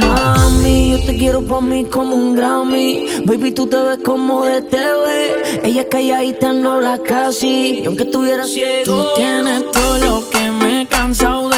Mami, 0.00 0.90
yo 0.92 1.06
te 1.06 1.16
quiero 1.18 1.42
pa' 1.42 1.60
mí 1.60 1.84
como 1.84 2.14
un 2.14 2.36
Grammy. 2.36 3.08
Baby, 3.24 3.50
tú 3.52 3.66
te 3.66 3.76
ves 3.76 3.98
como 4.04 4.44
de 4.44 4.62
TV. 4.62 5.64
Ella 5.64 5.82
es 5.82 5.88
calladita, 5.90 6.52
no 6.52 6.80
la 6.80 6.98
casi. 6.98 7.80
Y 7.82 7.86
aunque 7.86 8.04
estuviera 8.04 8.46
ciego, 8.46 8.84
tú 8.84 9.06
tienes 9.16 9.70
todo 9.72 9.98
lo 9.98 10.30
que 10.30 10.50
me 10.52 10.82
he 10.82 10.86
cansado 10.86 11.48
de 11.48 11.57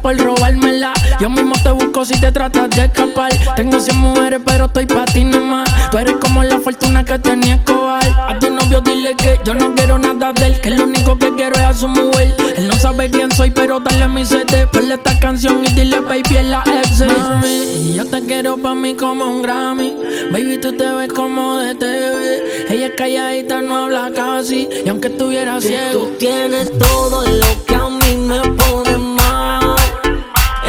por 0.00 0.16
robármela. 0.16 0.92
Yo 1.20 1.28
mismo 1.28 1.54
te 1.62 1.70
busco 1.70 2.04
si 2.04 2.18
te 2.20 2.32
tratas 2.32 2.70
de 2.70 2.84
escapar. 2.84 3.32
Tengo 3.56 3.80
100 3.80 3.96
mujeres, 3.96 4.40
pero 4.44 4.66
estoy 4.66 4.86
pa' 4.86 5.04
ti 5.04 5.24
nomás. 5.24 5.68
Tú 5.90 5.98
eres 5.98 6.16
como 6.20 6.42
la 6.42 6.58
fortuna 6.58 7.04
que 7.04 7.18
tenía 7.18 7.56
Escobar. 7.56 8.04
A 8.28 8.38
tu 8.38 8.50
novio 8.50 8.80
dile 8.80 9.14
que 9.16 9.38
yo 9.44 9.54
no 9.54 9.74
quiero 9.74 9.98
nada 9.98 10.32
de 10.32 10.46
él. 10.46 10.60
Que 10.60 10.70
lo 10.70 10.84
único 10.84 11.18
que 11.18 11.34
quiero 11.34 11.54
es 11.56 11.62
a 11.62 11.74
su 11.74 11.88
mujer. 11.88 12.34
Él 12.56 12.68
no 12.68 12.74
sabe 12.74 13.10
quién 13.10 13.30
soy, 13.32 13.50
pero 13.50 13.80
dale 13.80 14.08
mi 14.08 14.24
CD. 14.24 14.66
Ponle 14.66 14.94
esta 14.94 15.18
canción 15.18 15.64
y 15.64 15.68
dile, 15.72 16.00
baby, 16.00 16.36
es 16.36 16.46
la 16.46 16.62
ex. 16.66 17.00
Mami, 17.00 17.94
yo 17.94 18.06
te 18.06 18.22
quiero 18.22 18.56
pa' 18.56 18.74
mí 18.74 18.94
como 18.94 19.26
un 19.26 19.42
Grammy. 19.42 19.96
Baby, 20.32 20.58
tú 20.58 20.76
te 20.76 20.90
ves 20.92 21.12
como 21.12 21.58
de 21.58 21.74
TV. 21.74 22.66
Ella 22.70 22.86
es 22.86 22.92
calladita, 22.96 23.60
no 23.60 23.84
habla 23.84 24.10
casi. 24.14 24.68
Y 24.84 24.88
aunque 24.88 25.08
estuviera 25.08 25.60
ciego, 25.60 26.04
tú 26.04 26.10
tienes 26.18 26.70
todo 26.78 27.24
lo 27.26 27.64
que 27.66 27.74
a 27.74 27.88
mí 27.88 28.16
me 28.16 28.40
pone. 28.40 29.09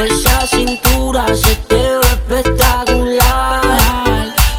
Esa 0.03 0.47
cintura 0.47 1.35
se 1.35 1.55
te 1.67 1.75
ve 1.75 1.99
espectacular. 2.01 3.61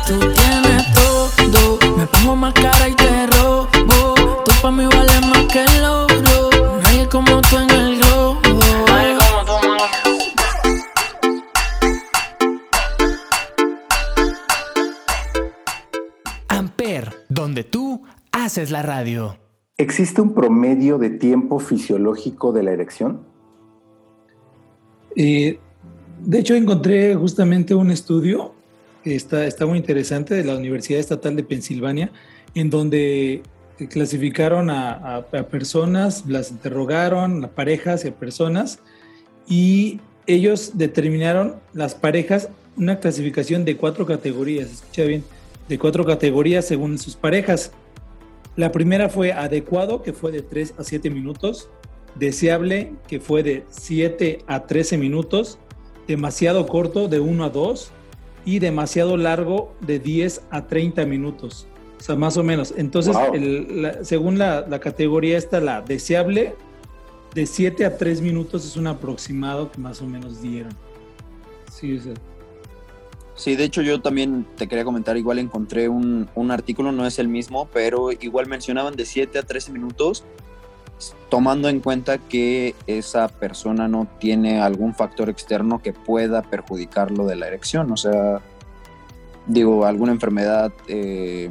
Tú 0.07 0.21
tienes 0.21 0.95
todo, 0.95 1.79
me 1.97 2.07
pongo 2.07 2.37
más 2.37 2.55
cara 2.55 2.89
y 2.89 2.95
te 2.95 3.27
robo. 3.27 4.15
Tú 4.45 4.53
pa' 4.63 4.71
mí 4.71 4.87
vales 4.87 5.21
más 5.27 5.45
que 5.53 5.65
el 5.65 5.85
oro. 5.85 6.51
Nadie 6.83 7.09
como 7.09 7.41
tú 7.43 7.59
en 7.59 7.71
el 7.71 7.99
globo. 7.99 8.41
Amper, 16.47 17.27
donde 17.29 17.65
tú 17.65 18.05
haces 18.31 18.71
la 18.71 18.83
radio. 18.83 19.39
¿Existe 19.77 20.21
un 20.21 20.35
promedio 20.35 20.99
de 20.99 21.11
tiempo 21.11 21.59
fisiológico 21.59 22.53
de 22.53 22.63
la 22.63 22.71
erección? 22.71 23.32
Eh, 25.17 25.59
de 26.21 26.39
hecho, 26.39 26.55
encontré 26.55 27.15
justamente 27.15 27.75
un 27.75 27.91
estudio 27.91 28.55
está, 29.05 29.47
está 29.47 29.67
muy 29.67 29.79
interesante 29.79 30.35
de 30.35 30.45
la 30.45 30.57
Universidad 30.57 31.01
Estatal 31.01 31.37
de 31.37 31.43
Pensilvania, 31.43 32.13
en 32.55 32.71
donde 32.71 33.43
clasificaron 33.91 34.71
a, 34.71 35.27
personas, 35.51 36.25
las 36.27 36.51
interrogaron, 36.51 37.45
a 37.45 37.49
parejas 37.49 38.05
y 38.05 38.09
a 38.09 38.15
personas, 38.15 38.79
y 39.49 40.01
ellos 40.27 40.73
determinaron 40.75 41.57
las 41.73 41.95
parejas 41.95 42.49
una 42.77 43.01
clasificación 43.01 43.65
de 43.65 43.77
cuatro 43.77 44.07
categorías, 44.07 44.71
escucha 44.71 45.05
bien, 45.05 45.25
de 45.69 45.79
cuatro 45.79 46.07
categorías 46.07 46.65
según 46.65 46.99
sus 46.99 47.17
parejas. 47.17 47.73
La 48.57 48.73
primera 48.73 49.09
fue 49.09 49.33
adecuado, 49.33 50.03
que 50.03 50.13
fue 50.13 50.33
de 50.33 50.43
3 50.43 50.75
a 50.79 50.85
7 50.85 51.11
minutos, 51.11 51.69
deseable, 52.15 52.93
que 53.09 53.21
fue 53.21 53.43
de 53.43 53.65
7 53.71 54.45
a 54.47 54.67
13 54.67 54.99
minutos, 54.99 55.59
demasiado 56.07 56.67
corto, 56.67 57.09
de 57.09 57.21
1 57.21 57.45
a 57.45 57.51
2, 57.51 57.91
y 58.45 58.59
demasiado 58.59 59.17
largo, 59.17 59.75
de 59.81 59.99
10 59.99 60.43
a 60.51 60.67
30 60.67 61.05
minutos. 61.07 61.67
O 61.99 62.03
sea, 62.03 62.17
más 62.17 62.37
o 62.37 62.43
menos. 62.43 62.75
Entonces, 62.77 63.17
según 64.03 64.39
la, 64.39 64.81
categoría 64.81 65.39
esta, 65.39 65.61
la 65.61 65.83
deseable, 65.83 66.55
de 67.35 67.47
7 67.47 67.85
a 67.85 67.97
3 67.97 68.21
minutos 68.21 68.67
es 68.67 68.77
un 68.77 68.89
aproximado 68.89 69.71
que 69.71 69.79
más 69.81 70.03
o 70.03 70.07
menos 70.07 70.43
dieron. 70.43 70.73
Sí, 71.71 72.01
Sí, 73.35 73.57
de 73.57 73.65
hecho 73.65 73.81
yo 73.81 74.01
también 74.01 74.47
te 74.57 74.69
quería 74.69 74.85
comentar, 74.85 75.17
igual 75.17 75.39
encontré 75.39 75.89
un, 75.89 76.29
un, 76.35 76.51
artículo, 76.51 76.93
no 76.93 77.07
es 77.07 77.19
el 77.19 77.29
mismo, 77.29 77.67
pero 77.73 78.13
igual 78.13 78.47
mencionaban 78.47 78.95
de 78.95 79.07
7 79.07 79.39
a 79.39 79.43
13 79.43 79.73
minutos, 79.73 80.25
tomando 81.29 81.69
en 81.69 81.81
cuenta 81.81 82.19
que 82.19 82.75
esa 82.87 83.29
persona 83.29 83.89
no 83.89 84.07
tiene 84.19 84.61
algún 84.61 84.95
factor 84.95 85.29
externo 85.29 85.83
que 85.83 85.93
pueda 85.93 86.43
perjudicarlo 86.43 87.27
de 87.27 87.37
la 87.37 87.47
erección, 87.47 87.91
o 87.93 87.97
sea, 87.97 88.41
digo, 89.47 89.87
alguna 89.87 90.13
enfermedad 90.13 90.73
eh, 90.89 91.49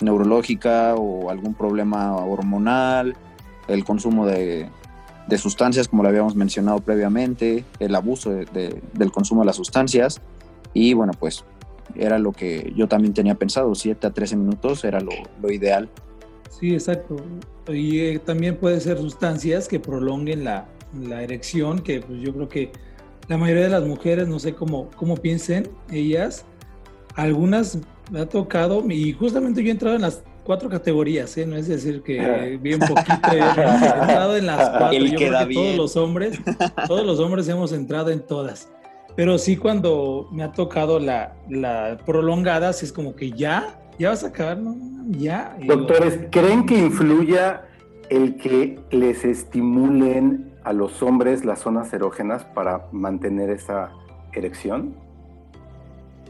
neurológica 0.00 0.94
o 0.94 1.30
algún 1.30 1.54
problema 1.54 2.14
hormonal, 2.16 3.16
el 3.68 3.84
consumo 3.84 4.26
de, 4.26 4.68
sustancias, 5.36 5.88
como 5.88 6.02
lo 6.02 6.08
habíamos 6.08 6.36
mencionado 6.36 6.80
previamente, 6.80 7.64
el 7.80 7.94
abuso 7.94 8.30
del 8.30 9.12
consumo 9.12 9.42
de 9.42 9.46
las 9.46 9.56
sustancias. 9.56 10.20
Y 10.72 10.94
bueno, 10.94 11.12
pues 11.18 11.44
era 11.94 12.18
lo 12.18 12.32
que 12.32 12.72
yo 12.76 12.88
también 12.88 13.14
tenía 13.14 13.34
pensado, 13.34 13.74
7 13.74 14.06
a 14.06 14.10
13 14.10 14.36
minutos 14.36 14.84
era 14.84 15.00
lo, 15.00 15.50
ideal. 15.50 15.88
Sí, 16.50 16.72
exacto. 16.72 17.16
Y 17.68 18.00
eh, 18.00 18.18
también 18.18 18.56
puede 18.56 18.80
ser 18.80 18.98
sustancias 18.98 19.68
que 19.68 19.80
prolonguen 19.80 20.44
la, 20.44 20.66
erección, 21.20 21.80
que 21.80 22.00
pues 22.00 22.20
yo 22.20 22.32
creo 22.32 22.48
que 22.48 22.70
la 23.26 23.36
mayoría 23.36 23.64
de 23.64 23.70
las 23.70 23.84
mujeres, 23.84 24.28
no 24.28 24.38
sé 24.38 24.54
cómo, 24.54 24.90
cómo 24.96 25.16
piensen 25.16 25.68
ellas, 25.90 26.44
algunas 27.16 27.78
me 28.12 28.20
ha 28.20 28.28
tocado, 28.28 28.84
y 28.88 29.12
justamente 29.12 29.62
yo 29.62 29.68
he 29.68 29.72
entrado 29.72 29.96
en 29.96 30.02
las 30.02 30.22
cuatro 30.44 30.68
categorías, 30.68 31.36
¿eh? 31.36 31.46
no 31.46 31.56
es 31.56 31.66
decir 31.66 32.02
que 32.02 32.58
bien 32.60 32.78
poquito, 32.78 33.32
he 33.32 33.38
entrado 33.38 34.36
en 34.36 34.46
las 34.46 34.70
cuatro, 34.78 34.98
yo 34.98 35.16
creo 35.16 35.48
que 35.48 35.54
todos 35.54 35.76
los 35.76 35.96
hombres, 35.96 36.38
todos 36.86 37.04
los 37.04 37.18
hombres 37.18 37.48
hemos 37.48 37.72
entrado 37.72 38.10
en 38.10 38.20
todas, 38.20 38.68
pero 39.16 39.38
sí 39.38 39.56
cuando 39.56 40.28
me 40.30 40.42
ha 40.42 40.52
tocado 40.52 41.00
la, 41.00 41.34
la 41.48 41.98
prolongada, 42.04 42.72
sí 42.72 42.84
es 42.84 42.92
como 42.92 43.16
que 43.16 43.32
ya, 43.32 43.80
ya 43.98 44.10
vas 44.10 44.24
a 44.24 44.28
acabar, 44.28 44.58
¿no? 44.58 44.76
Ya. 45.10 45.56
Doctores, 45.66 46.18
¿creen 46.30 46.66
que 46.66 46.78
influya 46.78 47.66
el 48.10 48.36
que 48.36 48.78
les 48.90 49.24
estimulen 49.24 50.52
a 50.64 50.72
los 50.72 51.02
hombres 51.02 51.44
las 51.44 51.60
zonas 51.60 51.92
erógenas 51.92 52.44
para 52.44 52.86
mantener 52.92 53.50
esa 53.50 53.92
erección? 54.32 54.94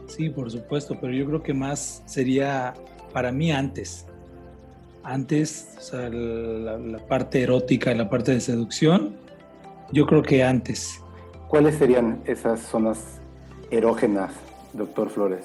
Sí, 0.07 0.29
por 0.29 0.51
supuesto, 0.51 0.97
pero 1.01 1.13
yo 1.13 1.27
creo 1.27 1.43
que 1.43 1.55
más 1.55 2.03
sería 2.07 2.75
para 3.13 3.33
mí 3.33 3.51
antes. 3.51 4.07
Antes, 5.03 5.75
o 5.79 5.81
sea, 5.81 6.09
la, 6.09 6.99
parte 7.07 7.43
erótica 7.43 7.93
y 7.93 7.97
la 7.97 8.09
parte 8.09 8.33
de 8.33 8.41
seducción, 8.41 9.17
yo 9.93 10.07
creo 10.07 10.23
que 10.23 10.43
antes. 10.43 11.01
¿Cuáles 11.49 11.77
serían 11.77 12.23
esas 12.27 12.61
zonas 12.61 13.21
erógenas, 13.71 14.33
doctor 14.73 15.11
Flores? 15.11 15.45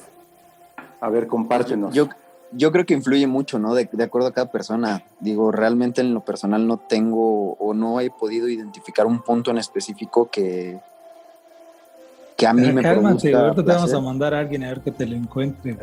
A 1.01 1.09
ver, 1.09 1.27
compártenos. 1.27 1.93
Yo, 1.93 2.09
yo 2.51 2.71
creo 2.71 2.85
que 2.85 2.93
influye 2.93 3.27
mucho, 3.27 3.59
¿no? 3.59 3.73
De, 3.75 3.89
de, 3.91 4.03
acuerdo 4.03 4.27
a 4.27 4.33
cada 4.33 4.51
persona. 4.51 5.03
Digo, 5.19 5.51
realmente 5.51 6.01
en 6.01 6.13
lo 6.13 6.21
personal 6.21 6.67
no 6.67 6.77
tengo 6.77 7.53
o 7.53 7.73
no 7.73 7.99
he 7.99 8.09
podido 8.09 8.47
identificar 8.47 9.05
un 9.05 9.21
punto 9.21 9.51
en 9.51 9.57
específico 9.57 10.29
que, 10.31 10.79
que 12.35 12.47
a 12.47 12.53
mí 12.53 12.71
me 12.71 12.81
cálmate, 12.81 13.33
ahorita 13.35 13.63
te 13.63 13.71
vamos 13.71 13.93
a 13.93 13.99
mandar 13.99 14.33
a 14.33 14.39
alguien 14.39 14.63
a 14.63 14.69
ver 14.69 14.79
que 14.81 14.91
te 14.91 15.05
lo 15.05 15.15
encuentre. 15.15 15.73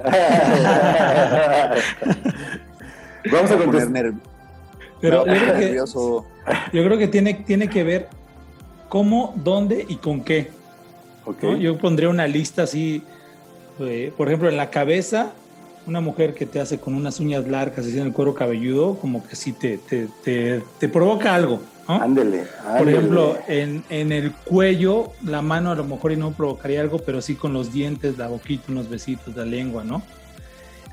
vamos 3.30 3.50
a 3.50 3.58
contestar. 3.58 4.14
Pero 5.00 5.26
yo 5.26 5.32
creo, 5.32 5.54
que, 5.58 5.76
yo 6.72 6.84
creo 6.84 6.98
que 6.98 7.08
tiene, 7.08 7.34
tiene 7.34 7.68
que 7.68 7.84
ver 7.84 8.08
cómo, 8.88 9.34
dónde 9.36 9.84
y 9.86 9.96
con 9.96 10.24
qué. 10.24 10.50
Yo 11.60 11.76
pondría 11.76 12.08
una 12.08 12.26
lista 12.26 12.62
así, 12.62 13.02
eh, 13.80 14.12
por 14.16 14.28
ejemplo, 14.28 14.48
en 14.48 14.56
la 14.56 14.70
cabeza, 14.70 15.32
una 15.86 16.00
mujer 16.00 16.34
que 16.34 16.46
te 16.46 16.60
hace 16.60 16.78
con 16.78 16.94
unas 16.94 17.20
uñas 17.20 17.46
largas, 17.46 17.86
así 17.86 17.98
en 17.98 18.06
el 18.06 18.12
cuero 18.12 18.34
cabelludo, 18.34 18.96
como 18.96 19.26
que 19.26 19.36
sí 19.36 19.52
te, 19.52 19.78
te, 19.78 20.08
te, 20.24 20.62
te 20.78 20.88
provoca 20.88 21.34
algo. 21.34 21.60
Ándele, 21.88 22.44
Por 22.78 22.88
ejemplo, 22.88 23.38
en, 23.46 23.84
en, 23.90 24.10
el 24.10 24.32
cuello, 24.32 25.12
la 25.24 25.40
mano 25.40 25.70
a 25.70 25.76
lo 25.76 25.84
mejor 25.84 26.10
y 26.10 26.16
no 26.16 26.32
provocaría 26.32 26.80
algo, 26.80 26.98
pero 26.98 27.22
sí 27.22 27.36
con 27.36 27.52
los 27.52 27.72
dientes, 27.72 28.18
la 28.18 28.26
boquita, 28.26 28.72
unos 28.72 28.90
besitos, 28.90 29.36
la 29.36 29.44
lengua, 29.44 29.84
¿no? 29.84 30.02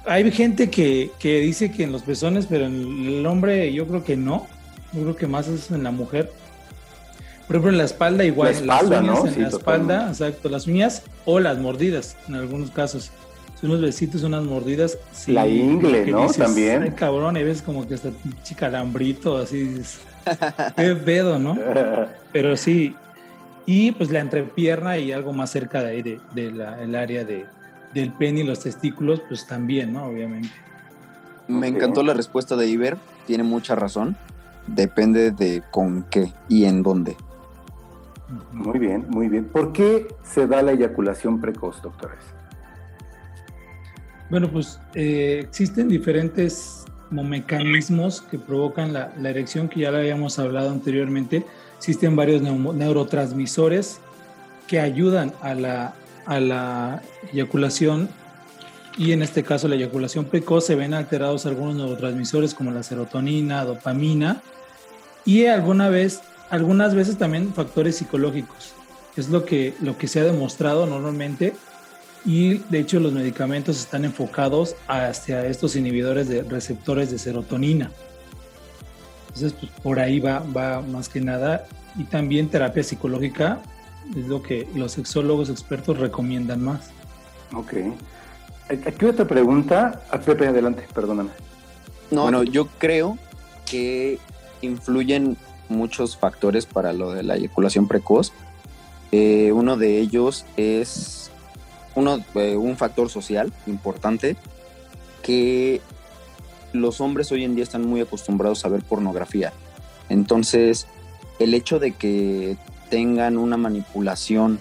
Hay 0.05 0.29
gente 0.31 0.69
que, 0.69 1.09
que 1.17 1.39
dice 1.39 1.71
que 1.71 1.83
en 1.83 1.91
los 1.91 2.03
pezones, 2.03 2.45
pero 2.45 2.65
en 2.65 3.07
el 3.07 3.25
hombre 3.25 3.73
yo 3.73 3.87
creo 3.87 4.03
que 4.03 4.17
no. 4.17 4.45
Yo 4.93 5.01
creo 5.01 5.15
que 5.15 5.25
más 5.25 5.47
es 5.47 5.71
en 5.71 5.83
la 5.83 5.91
mujer. 5.91 6.31
Por 7.47 7.57
ejemplo, 7.57 7.71
en 7.71 7.77
la 7.77 7.83
espalda 7.83 8.23
igual. 8.23 8.51
La 8.51 8.77
espalda, 8.77 9.01
las 9.01 9.19
uñas 9.19 9.35
En 9.35 9.41
la 9.41 9.47
espalda, 9.49 10.07
exacto. 10.09 10.49
Las 10.49 10.67
uñas 10.67 11.03
o 11.25 11.39
las 11.39 11.57
mordidas, 11.57 12.17
en 12.27 12.35
algunos 12.35 12.71
casos. 12.71 13.11
unos 13.61 13.81
besitos, 13.81 14.23
unas 14.23 14.43
mordidas. 14.43 14.97
la 15.27 15.47
ingle, 15.47 16.05
¿no? 16.07 16.27
También. 16.27 16.91
cabrón, 16.91 17.37
y 17.37 17.43
ves 17.43 17.61
como 17.61 17.87
que 17.87 17.95
está 17.95 18.09
chica 18.43 18.67
alambrito, 18.67 19.37
así. 19.37 19.81
Qué 20.75 20.95
pedo, 20.95 21.37
¿no? 21.39 21.57
Pero 22.31 22.55
sí. 22.55 22.95
Y 23.65 23.91
pues 23.93 24.11
la 24.11 24.19
entrepierna 24.19 24.97
y 24.97 25.11
algo 25.11 25.31
más 25.31 25.49
cerca 25.51 25.81
de 25.81 25.89
ahí, 25.89 26.01
de, 26.01 26.19
el 26.35 26.95
área 26.95 27.23
de, 27.23 27.45
del 27.93 28.11
pene 28.11 28.41
y 28.41 28.43
los 28.43 28.59
testículos, 28.59 29.21
pues 29.27 29.47
también, 29.47 29.93
¿no? 29.93 30.05
Obviamente. 30.05 30.49
Me 31.47 31.67
encantó 31.67 32.03
la 32.03 32.13
respuesta 32.13 32.55
de 32.55 32.67
Iber, 32.67 32.97
tiene 33.27 33.43
mucha 33.43 33.75
razón. 33.75 34.17
Depende 34.67 35.31
de 35.31 35.61
con 35.71 36.03
qué 36.09 36.31
y 36.47 36.65
en 36.65 36.83
dónde. 36.83 37.17
Muy 38.51 38.79
bien, 38.79 39.05
muy 39.09 39.27
bien. 39.27 39.45
¿Por 39.45 39.73
qué 39.73 40.07
se 40.23 40.47
da 40.47 40.61
la 40.61 40.71
eyaculación 40.71 41.41
precoz, 41.41 41.81
doctores? 41.81 42.19
Bueno, 44.29 44.49
pues 44.49 44.79
eh, 44.95 45.41
existen 45.43 45.87
diferentes 45.87 46.85
mecanismos 47.11 48.21
que 48.21 48.39
provocan 48.39 48.93
la, 48.93 49.11
erección, 49.23 49.69
que 49.69 49.81
ya 49.81 49.91
lo 49.91 49.97
habíamos 49.97 50.39
hablado 50.39 50.71
anteriormente. 50.71 51.45
Existen 51.77 52.15
varios 52.15 52.41
neurotransmisores 52.41 53.99
que 54.67 54.79
ayudan 54.79 55.33
a 55.41 55.53
la, 55.53 55.93
a 56.25 56.39
la 56.39 57.01
eyaculación 57.31 58.09
y 58.97 59.11
en 59.11 59.21
este 59.21 59.43
caso 59.43 59.67
la 59.67 59.75
eyaculación 59.75 60.25
precoz 60.25 60.65
se 60.65 60.75
ven 60.75 60.93
alterados 60.93 61.45
algunos 61.45 61.75
neurotransmisores 61.75 62.53
como 62.53 62.71
la 62.71 62.83
serotonina, 62.83 63.65
dopamina 63.65 64.41
y 65.25 65.45
alguna 65.45 65.89
vez, 65.89 66.21
algunas 66.49 66.95
veces 66.95 67.17
también 67.17 67.53
factores 67.53 67.97
psicológicos. 67.97 68.73
Es 69.15 69.29
lo 69.29 69.45
que, 69.45 69.73
lo 69.81 69.97
que 69.97 70.07
se 70.07 70.19
ha 70.19 70.23
demostrado 70.23 70.85
normalmente 70.85 71.53
y 72.25 72.59
de 72.69 72.79
hecho 72.79 72.99
los 72.99 73.13
medicamentos 73.13 73.79
están 73.79 74.05
enfocados 74.05 74.75
hacia 74.87 75.45
estos 75.45 75.75
inhibidores 75.75 76.29
de 76.29 76.43
receptores 76.43 77.11
de 77.11 77.19
serotonina. 77.19 77.91
Entonces, 79.27 79.53
pues, 79.53 79.71
por 79.81 79.99
ahí 79.99 80.19
va, 80.19 80.39
va 80.39 80.81
más 80.81 81.09
que 81.09 81.19
nada. 81.19 81.67
Y 81.95 82.05
también 82.05 82.49
terapia 82.49 82.83
psicológica 82.83 83.59
es 84.15 84.27
lo 84.27 84.41
que 84.41 84.67
los 84.75 84.93
sexólogos 84.93 85.49
expertos 85.49 85.97
recomiendan 85.97 86.63
más. 86.63 86.91
Ok. 87.53 87.73
Aquí 88.69 89.05
otra 89.05 89.25
pregunta. 89.25 90.03
A 90.09 90.15
ah, 90.15 90.19
Pepe, 90.19 90.47
adelante, 90.47 90.87
perdóname. 90.93 91.31
No, 92.11 92.23
bueno, 92.23 92.43
yo 92.43 92.67
creo 92.77 93.17
que 93.69 94.19
influyen 94.61 95.37
muchos 95.73 96.17
factores 96.17 96.65
para 96.65 96.93
lo 96.93 97.11
de 97.11 97.23
la 97.23 97.35
eyaculación 97.35 97.87
precoz. 97.87 98.31
Eh, 99.11 99.51
uno 99.51 99.77
de 99.77 99.99
ellos 99.99 100.45
es 100.57 101.31
uno, 101.95 102.19
eh, 102.35 102.55
un 102.55 102.77
factor 102.77 103.09
social 103.09 103.53
importante 103.67 104.35
que 105.21 105.81
los 106.73 107.01
hombres 107.01 107.31
hoy 107.31 107.43
en 107.43 107.55
día 107.55 107.63
están 107.63 107.87
muy 107.87 108.01
acostumbrados 108.01 108.65
a 108.65 108.69
ver 108.69 108.83
pornografía. 108.83 109.53
Entonces, 110.09 110.87
el 111.39 111.53
hecho 111.53 111.79
de 111.79 111.91
que 111.91 112.57
tengan 112.89 113.37
una 113.37 113.57
manipulación 113.57 114.59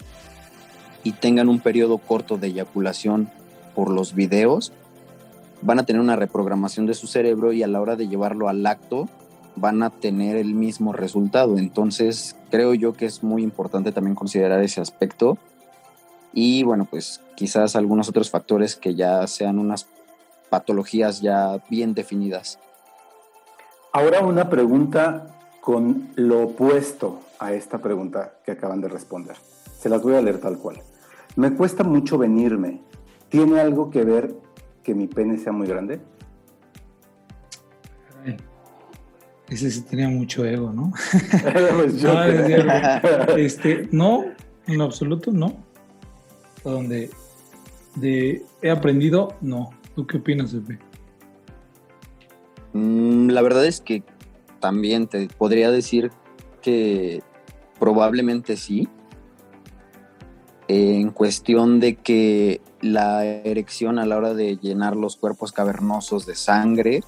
y 1.05 1.13
tengan 1.13 1.49
un 1.49 1.61
periodo 1.61 1.99
corto 1.99 2.39
de 2.39 2.49
eyaculación 2.49 3.31
por 3.75 3.91
los 3.91 4.15
videos, 4.15 4.73
van 5.63 5.79
a 5.79 5.85
tener 5.85 6.01
una 6.01 6.17
reprogramación 6.17 6.87
de 6.87 6.95
su 6.95 7.07
cerebro 7.07 7.53
y 7.53 7.63
a 7.63 7.69
la 7.69 7.81
hora 7.81 7.97
de 7.97 8.09
llevarlo 8.09 8.49
al 8.49 8.67
acto 8.67 9.09
van 9.57 9.83
a 9.83 9.91
tener 9.91 10.37
el 10.37 10.55
mismo 10.55 10.93
resultado. 10.93 11.59
Entonces, 11.59 12.37
creo 12.51 12.75
yo 12.75 12.95
que 12.95 13.07
es 13.07 13.23
muy 13.23 13.43
importante 13.43 13.93
también 13.93 14.15
considerar 14.15 14.63
ese 14.63 14.81
aspecto. 14.81 15.39
Y 16.33 16.63
bueno, 16.63 16.87
pues 16.91 17.21
quizás 17.35 17.77
algunos 17.77 18.09
otros 18.09 18.31
factores 18.31 18.77
que 18.77 18.95
ya 18.95 19.27
sean 19.27 19.59
unas 19.59 19.87
patologías 20.49 21.21
ya 21.21 21.63
bien 21.69 21.95
definidas. 21.95 22.59
Ahora 23.93 24.21
una 24.21 24.49
pregunta 24.49 25.27
con 25.61 26.09
lo 26.17 26.43
opuesto 26.43 27.21
a 27.39 27.53
esta 27.53 27.79
pregunta 27.79 28.35
que 28.45 28.53
acaban 28.53 28.81
de 28.81 28.89
responder. 28.89 29.37
Se 29.79 29.89
las 29.89 30.03
voy 30.03 30.15
a 30.15 30.23
leer 30.23 30.39
tal 30.39 30.59
cual. 30.59 30.83
Me 31.37 31.55
cuesta 31.55 31.85
mucho 31.85 32.19
venirme. 32.19 32.81
¿Tiene 33.29 33.61
algo 33.61 33.91
que 33.91 34.05
ver 34.05 34.35
que 34.83 34.95
mi 34.95 35.07
pene 35.07 35.39
sea 35.39 35.53
muy 35.53 35.67
grande? 35.67 36.01
Ese 39.53 39.71
sí 39.71 39.83
tenía 39.83 40.09
mucho 40.09 40.47
ego, 40.47 40.73
¿no? 40.73 40.93
Pues 41.77 42.03
no, 42.03 42.25
este, 43.37 43.87
no, 43.93 44.25
en 44.67 44.79
lo 44.79 44.85
absoluto 44.85 45.31
no. 45.31 45.63
Donde 46.65 47.11
de, 47.97 48.47
he 48.63 48.71
aprendido, 48.71 49.37
no. 49.43 49.71
¿Tú 49.95 50.07
qué 50.07 50.17
opinas, 50.17 50.55
Epe? 50.55 50.79
Mm, 52.73 53.29
la 53.29 53.43
verdad 53.43 53.67
es 53.67 53.83
que 53.83 54.03
también 54.59 55.07
te 55.07 55.29
podría 55.29 55.71
decir 55.71 56.11
que 56.63 57.23
probablemente 57.79 58.57
sí. 58.57 58.89
En 60.67 61.11
cuestión 61.11 61.79
de 61.79 61.97
que 61.97 62.63
la 62.81 63.27
erección 63.27 63.99
a 63.99 64.07
la 64.07 64.17
hora 64.17 64.33
de 64.33 64.57
llenar 64.57 64.97
los 64.97 65.17
cuerpos 65.17 65.53
cavernosos 65.53 66.25
de 66.25 66.37
sangre 66.37 67.03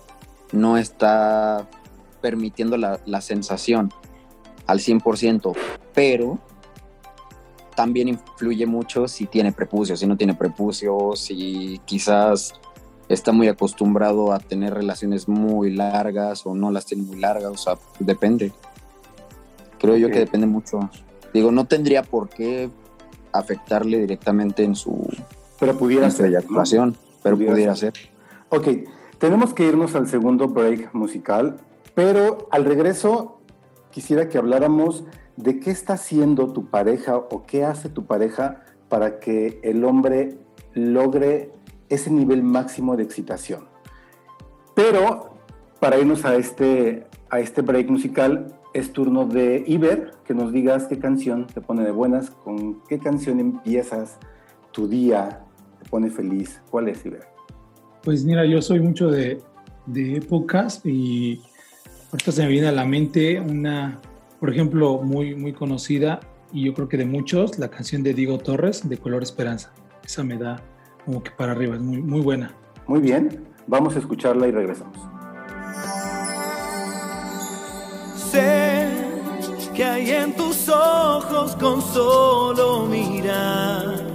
no 0.52 0.76
está 0.76 1.66
permitiendo 2.25 2.79
la, 2.79 3.21
sensación 3.21 3.93
al 4.67 4.79
100%, 4.79 5.55
pero 5.93 6.39
también 7.77 8.09
influye 8.09 8.65
mucho 8.65 9.09
si 9.09 9.27
tiene 9.27 9.53
prepucio, 9.53 9.95
si 9.95 10.07
no 10.07 10.17
tiene 10.17 10.33
prepucio, 10.33 11.15
si 11.17 11.83
quizás 11.85 12.55
está 13.11 13.31
muy 13.33 13.49
acostumbrado 13.49 14.33
a 14.33 14.39
tener 14.39 14.73
relaciones 14.73 15.29
muy 15.29 15.71
largas 15.71 16.47
o 16.47 16.55
no 16.55 16.71
las 16.71 16.87
tiene 16.87 17.03
muy 17.03 17.21
largas, 17.21 17.51
o 17.51 17.59
sea, 17.59 17.75
depende. 17.99 18.53
Creo 19.79 19.99
yo 19.99 20.09
que 20.09 20.21
depende 20.21 20.47
mucho. 20.47 20.81
Digo, 21.35 21.53
no 21.53 21.67
tendría 21.67 22.05
por 22.05 22.31
qué 22.31 22.71
afectarle 23.33 23.99
directamente 23.99 24.65
en 24.65 24.75
su, 24.75 25.07
pero 25.61 25.77
pudiera 25.77 26.11
ser, 26.11 26.31
eyaculación, 26.31 26.97
pero 27.23 27.37
pudiera 27.37 27.77
ser. 27.77 27.93
Ok, 28.49 28.69
tenemos 29.19 29.53
que 29.53 29.67
irnos 29.67 29.95
al 29.95 30.09
segundo 30.09 30.49
break 30.49 30.95
musical. 30.95 31.61
Pero 31.94 32.48
al 32.50 32.64
regreso, 32.64 33.40
quisiera 33.90 34.28
que 34.28 34.38
habláramos 34.38 35.04
de 35.37 35.61
qué 35.61 35.70
está 35.70 35.94
haciendo 35.94 36.52
tu 36.52 36.66
pareja 36.66 37.16
o 37.16 37.44
qué 37.46 37.64
hace 37.64 37.88
tu 37.88 38.07
pareja 38.07 38.62
para 38.88 39.20
que 39.20 39.61
el 39.62 39.85
hombre 39.85 40.38
logre 40.74 41.52
ese 41.88 42.11
nivel 42.11 42.42
máximo 42.42 42.96
de 42.96 43.04
excitación. 43.04 43.68
Pero 44.74 45.37
para 45.80 45.98
irnos 45.98 46.24
a 46.24 46.37
este, 46.37 47.07
a 47.30 47.40
este 47.40 47.62
break 47.62 47.88
musical, 47.88 48.59
es 48.72 48.92
turno 48.92 49.26
de 49.26 49.62
Iber, 49.66 50.12
que 50.24 50.35
nos 50.35 50.52
digas 50.52 50.87
qué 50.88 50.98
canción 50.98 51.46
te 51.46 51.61
pone 51.61 51.85
de 51.85 51.92
buenas, 51.92 52.30
con 52.30 52.80
qué 52.88 52.98
canción 52.98 53.38
empiezas 53.38 54.18
tu 54.72 54.88
día, 54.88 55.44
te 55.80 55.88
pone 55.88 56.11
feliz. 56.11 56.61
¿Cuál 56.70 56.88
es, 56.88 57.07
Iber? 57.07 57.26
Pues 58.02 58.24
mira, 58.24 58.44
yo 58.44 58.61
soy 58.61 58.80
mucho 58.80 59.11
de, 59.11 59.40
de 59.87 60.16
épocas 60.16 60.80
y 60.85 61.40
Ahorita 62.14 62.31
se 62.31 62.42
me 62.42 62.48
viene 62.48 62.68
a 62.68 62.72
la 62.72 62.85
mente 62.85 63.40
una, 63.40 64.00
por 64.38 64.48
ejemplo, 64.48 64.98
muy, 65.03 65.35
muy 65.35 65.53
conocida 65.53 66.20
y 66.53 66.66
yo 66.66 66.72
creo 66.72 66.88
que 66.88 66.96
de 66.96 67.07
muchos, 67.07 67.59
la 67.59 67.70
canción 67.70 68.05
de 68.05 68.14
Diego 68.14 68.38
Torres, 68.38 68.88
de 68.88 68.98
Color 68.98 69.24
Esperanza. 69.24 69.72
Esa 70.05 70.22
me 70.22 70.38
da 70.38 70.62
como 71.05 71.24
que 71.24 71.33
para 71.33 71.50
arriba, 71.50 71.74
es 71.74 71.81
muy, 71.81 72.00
muy 72.00 72.20
buena. 72.20 72.55
Muy 72.87 73.00
bien, 73.00 73.44
vamos 73.66 73.96
a 73.96 73.98
escucharla 73.98 74.46
y 74.46 74.53
regresamos. 74.53 74.96
Sé 78.31 78.87
que 79.74 79.83
hay 79.83 80.11
en 80.12 80.37
tus 80.37 80.68
ojos 80.68 81.57
con 81.57 81.83
solo 81.83 82.87
mirar, 82.87 84.07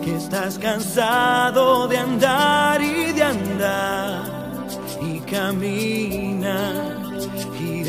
que 0.00 0.14
estás 0.14 0.60
cansado 0.60 1.88
de 1.88 1.98
andar 1.98 2.80
y 2.80 3.10
de 3.10 3.22
andar 3.24 4.68
y 5.02 5.18
caminar 5.28 6.91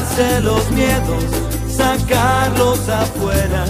quitarse 0.00 0.40
los 0.40 0.70
miedos, 0.70 1.24
sacarlos 1.68 2.88
afuera, 2.88 3.64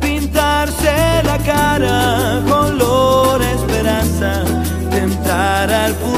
pintarse 0.00 1.22
la 1.24 1.38
cara, 1.38 2.42
color 2.48 3.40
esperanza, 3.42 4.42
tentar 4.90 5.70
al 5.70 5.94
futuro 5.94 6.17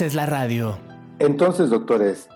haces 0.00 0.14
la 0.14 0.24
radio. 0.24 0.78
Entonces, 1.18 1.68
doctores, 1.68 2.30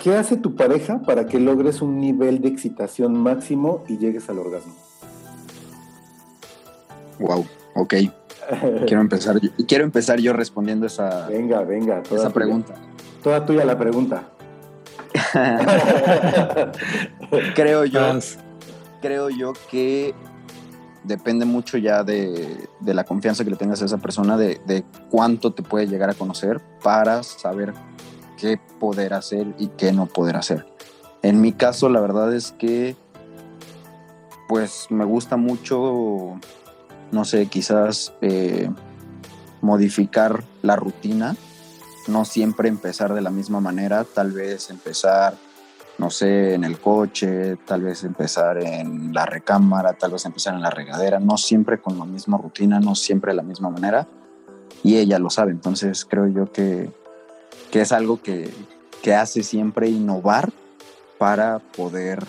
¿qué 0.00 0.14
hace 0.14 0.36
tu 0.36 0.54
pareja 0.54 1.00
para 1.02 1.26
que 1.26 1.40
logres 1.40 1.82
un 1.82 2.00
nivel 2.00 2.40
de 2.40 2.46
excitación 2.46 3.20
máximo 3.20 3.82
y 3.88 3.98
llegues 3.98 4.30
al 4.30 4.38
orgasmo? 4.38 4.72
Wow, 7.18 7.44
ok. 7.74 7.94
quiero 8.86 9.00
empezar, 9.00 9.40
quiero 9.66 9.82
empezar 9.82 10.20
yo 10.20 10.32
respondiendo 10.32 10.86
esa, 10.86 11.26
venga, 11.26 11.62
venga, 11.62 12.04
esa 12.08 12.30
pregunta. 12.30 12.74
Toda 13.20 13.44
tuya 13.44 13.64
la 13.64 13.76
pregunta. 13.76 14.28
creo 17.56 17.84
yo, 17.84 18.00
creo 19.02 19.28
yo 19.30 19.54
que 19.72 20.14
depende 21.06 21.44
mucho 21.44 21.78
ya 21.78 22.02
de, 22.04 22.68
la 22.82 23.04
confianza 23.04 23.44
que 23.44 23.50
le 23.50 23.56
tengas 23.56 23.82
a 23.82 23.86
esa 23.86 23.98
persona, 23.98 24.36
de, 24.36 24.60
de, 24.66 24.84
cuánto 25.10 25.52
te 25.52 25.62
puede 25.62 25.86
llegar 25.86 26.10
a 26.10 26.14
conocer 26.14 26.60
para 26.82 27.22
saber 27.22 27.72
qué 28.36 28.60
poder 28.80 29.14
hacer 29.14 29.54
y 29.58 29.68
qué 29.68 29.92
no 29.92 30.06
poder 30.06 30.36
hacer. 30.36 30.66
En 31.22 31.40
mi 31.40 31.52
caso, 31.52 31.88
la 31.88 32.00
verdad 32.00 32.34
es 32.34 32.52
que, 32.52 32.96
pues 34.48 34.86
me 34.90 35.04
gusta 35.04 35.36
mucho, 35.36 36.38
no 37.10 37.24
sé, 37.24 37.46
quizás 37.46 38.12
eh, 38.20 38.70
modificar 39.60 40.44
la 40.62 40.76
rutina, 40.76 41.36
no 42.08 42.24
siempre 42.24 42.68
empezar 42.68 43.14
de 43.14 43.20
la 43.20 43.30
misma 43.30 43.60
manera, 43.60 44.04
tal 44.04 44.32
vez 44.32 44.70
empezar 44.70 45.34
no 45.98 46.10
sé, 46.10 46.54
en 46.54 46.64
el 46.64 46.78
coche, 46.78 47.56
tal 47.64 47.82
vez 47.82 48.04
empezar 48.04 48.58
en 48.58 49.14
la 49.14 49.24
recámara, 49.24 49.94
tal 49.94 50.12
vez 50.12 50.24
empezar 50.26 50.54
en 50.54 50.62
la 50.62 50.70
regadera, 50.70 51.20
no 51.20 51.38
siempre 51.38 51.78
con 51.78 51.98
la 51.98 52.04
misma 52.04 52.38
rutina, 52.38 52.80
no 52.80 52.94
siempre 52.94 53.32
de 53.32 53.36
la 53.36 53.42
misma 53.42 53.70
manera. 53.70 54.06
Y 54.82 54.96
ella 54.96 55.18
lo 55.18 55.30
sabe, 55.30 55.52
entonces 55.52 56.04
creo 56.04 56.26
yo 56.28 56.52
que, 56.52 56.90
que 57.70 57.80
es 57.80 57.92
algo 57.92 58.20
que, 58.20 58.52
que 59.02 59.14
hace 59.14 59.42
siempre 59.42 59.88
innovar 59.88 60.52
para 61.18 61.60
poder 61.60 62.24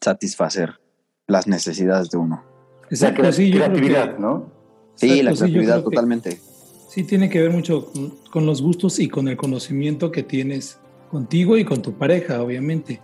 satisfacer 0.00 0.80
las 1.26 1.46
necesidades 1.46 2.10
de 2.10 2.18
uno. 2.18 2.44
Exacto, 2.90 3.22
la 3.22 3.32
sí, 3.32 3.50
creatividad, 3.50 4.18
¿no? 4.18 4.50
Sí, 4.96 5.22
la 5.22 5.32
creatividad 5.32 5.82
totalmente. 5.82 6.40
Sí, 6.88 7.04
tiene 7.04 7.30
que 7.30 7.40
ver 7.40 7.50
mucho 7.50 7.90
con 8.30 8.46
los 8.46 8.60
gustos 8.60 8.98
y 8.98 9.08
con 9.08 9.28
el 9.28 9.36
conocimiento 9.36 10.10
que 10.10 10.24
tienes 10.24 10.78
contigo 11.10 11.56
y 11.56 11.64
con 11.64 11.82
tu 11.82 11.94
pareja, 11.94 12.42
obviamente. 12.42 13.00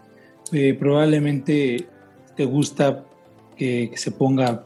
Eh, 0.53 0.75
probablemente 0.79 1.87
te 2.37 2.45
gusta 2.45 3.05
que, 3.57 3.91
se 3.97 4.13
ponga 4.13 4.65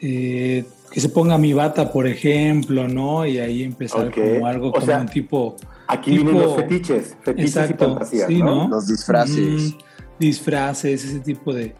eh, 0.00 0.64
que 0.90 1.00
se 1.00 1.08
ponga 1.10 1.36
mi 1.36 1.52
bata, 1.52 1.92
por 1.92 2.06
ejemplo, 2.06 2.88
¿no? 2.88 3.26
Y 3.26 3.38
ahí 3.38 3.62
empezar 3.62 4.10
como 4.12 4.46
algo 4.46 4.72
como 4.72 4.96
un 4.96 5.08
tipo. 5.08 5.56
Aquí 5.86 6.12
vienen 6.12 6.38
los 6.38 6.56
fetiches, 6.56 7.16
fetiches 7.22 7.56
exacto, 7.56 7.84
y 7.84 7.88
fantasías, 7.88 8.28
sí, 8.28 8.42
¿no? 8.42 8.68
Los 8.68 8.86
disfraces. 8.86 9.74
disfraces, 10.18 11.04
ese 11.04 11.20
tipo 11.20 11.52
de 11.52 11.74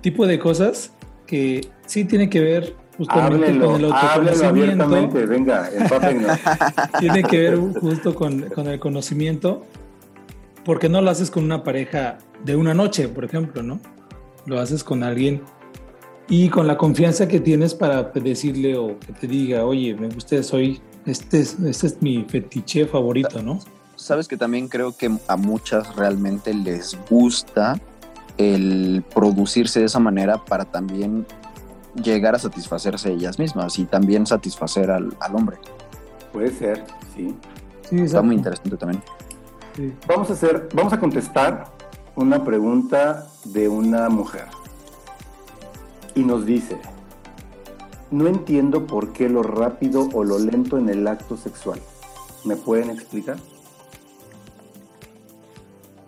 tipo 0.00 0.26
de 0.26 0.38
cosas 0.38 0.92
que 1.26 1.68
sí 1.84 2.04
tiene 2.04 2.30
que 2.30 2.40
ver 2.40 2.76
justamente 2.96 3.58
con 3.58 3.74
el 3.76 3.92
autoconocimiento. 3.92 4.88
venga, 5.26 5.68
tiene 7.00 7.22
que 7.24 7.38
ver 7.38 7.58
justo 7.80 8.14
con, 8.14 8.42
con 8.50 8.68
el 8.68 8.78
conocimiento 8.78 9.64
porque 10.66 10.88
no 10.88 11.00
lo 11.00 11.10
haces 11.10 11.30
con 11.30 11.44
una 11.44 11.62
pareja 11.62 12.18
de 12.44 12.56
una 12.56 12.74
noche, 12.74 13.06
por 13.06 13.24
ejemplo, 13.24 13.62
¿no? 13.62 13.78
Lo 14.46 14.58
haces 14.58 14.82
con 14.82 15.04
alguien 15.04 15.42
y 16.28 16.48
con 16.48 16.66
la 16.66 16.76
confianza 16.76 17.28
que 17.28 17.38
tienes 17.38 17.72
para 17.72 18.02
decirle 18.02 18.76
o 18.76 18.98
que 18.98 19.12
te 19.12 19.28
diga, 19.28 19.64
oye, 19.64 19.94
me 19.94 20.08
gusta, 20.08 20.42
soy, 20.42 20.80
este 21.06 21.38
es, 21.38 21.56
este 21.60 21.86
es 21.86 22.02
mi 22.02 22.24
fetiche 22.24 22.84
favorito, 22.84 23.40
¿no? 23.40 23.60
Sabes 23.94 24.26
que 24.26 24.36
también 24.36 24.66
creo 24.66 24.94
que 24.94 25.08
a 25.28 25.36
muchas 25.36 25.94
realmente 25.94 26.52
les 26.52 26.98
gusta 27.08 27.80
el 28.36 29.04
producirse 29.14 29.78
de 29.78 29.86
esa 29.86 30.00
manera 30.00 30.44
para 30.44 30.64
también 30.64 31.26
llegar 32.02 32.34
a 32.34 32.40
satisfacerse 32.40 33.12
ellas 33.12 33.38
mismas 33.38 33.78
y 33.78 33.84
también 33.84 34.26
satisfacer 34.26 34.90
al, 34.90 35.14
hombre. 35.32 35.58
Puede 36.32 36.50
ser, 36.50 36.84
sí. 37.14 37.36
sí 37.88 38.00
Está 38.00 38.20
muy 38.20 38.34
interesante 38.34 38.76
también. 38.76 39.00
Vamos 40.06 40.30
a 40.30 40.32
hacer, 40.32 40.68
vamos 40.74 40.92
a 40.92 41.00
contestar 41.00 41.66
una 42.14 42.42
pregunta 42.44 43.26
de 43.44 43.68
una 43.68 44.08
mujer. 44.08 44.46
Y 46.14 46.22
nos 46.22 46.46
dice, 46.46 46.78
no 48.10 48.26
entiendo 48.26 48.86
por 48.86 49.12
qué 49.12 49.28
lo 49.28 49.42
rápido 49.42 50.08
o 50.14 50.24
lo 50.24 50.38
lento 50.38 50.78
en 50.78 50.88
el 50.88 51.06
acto 51.06 51.36
sexual. 51.36 51.80
¿Me 52.44 52.56
pueden 52.56 52.90
explicar? 52.90 53.36